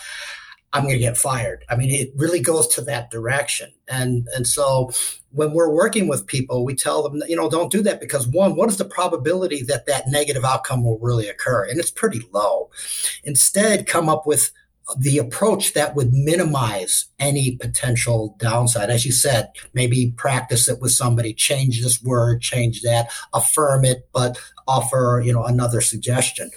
I'm 0.75 0.83
going 0.83 0.95
to 0.95 0.99
get 0.99 1.17
fired. 1.17 1.65
I 1.71 1.77
mean, 1.77 1.91
it 1.91 2.11
really 2.17 2.41
goes 2.41 2.67
to 2.75 2.83
that 2.83 3.11
direction. 3.11 3.73
And, 3.87 4.27
and 4.35 4.45
so 4.45 4.91
when 5.31 5.53
we're 5.53 5.71
working 5.71 6.09
with 6.09 6.27
people, 6.27 6.65
we 6.65 6.75
tell 6.75 7.03
them, 7.03 7.23
you 7.29 7.37
know, 7.37 7.49
don't 7.49 7.71
do 7.71 7.81
that 7.83 8.01
because 8.01 8.27
one, 8.27 8.57
what 8.57 8.69
is 8.69 8.77
the 8.77 8.85
probability 8.85 9.63
that 9.63 9.87
that 9.87 10.09
negative 10.09 10.45
outcome 10.45 10.85
will 10.85 10.99
really 10.99 11.29
occur? 11.29 11.65
And 11.65 11.79
it's 11.79 11.93
pretty 11.93 12.23
low. 12.33 12.71
Instead, 13.23 13.87
come 13.87 14.09
up 14.09 14.27
with 14.27 14.51
the 14.99 15.17
approach 15.19 15.75
that 15.75 15.95
would 15.95 16.13
minimize 16.13 17.07
any 17.19 17.57
potential 17.57 18.37
downside. 18.39 18.91
As 18.91 19.07
you 19.07 19.13
said, 19.13 19.51
maybe 19.73 20.13
practice 20.17 20.69
it 20.69 20.81
with 20.81 20.91
somebody, 20.91 21.33
change 21.33 21.83
this 21.83 22.03
word, 22.03 22.43
change 22.43 22.83
that, 22.83 23.11
affirm 23.33 23.85
it, 23.85 24.09
but 24.13 24.39
offer, 24.67 25.23
you 25.25 25.33
know, 25.33 25.45
another 25.45 25.81
suggestion. 25.81 26.51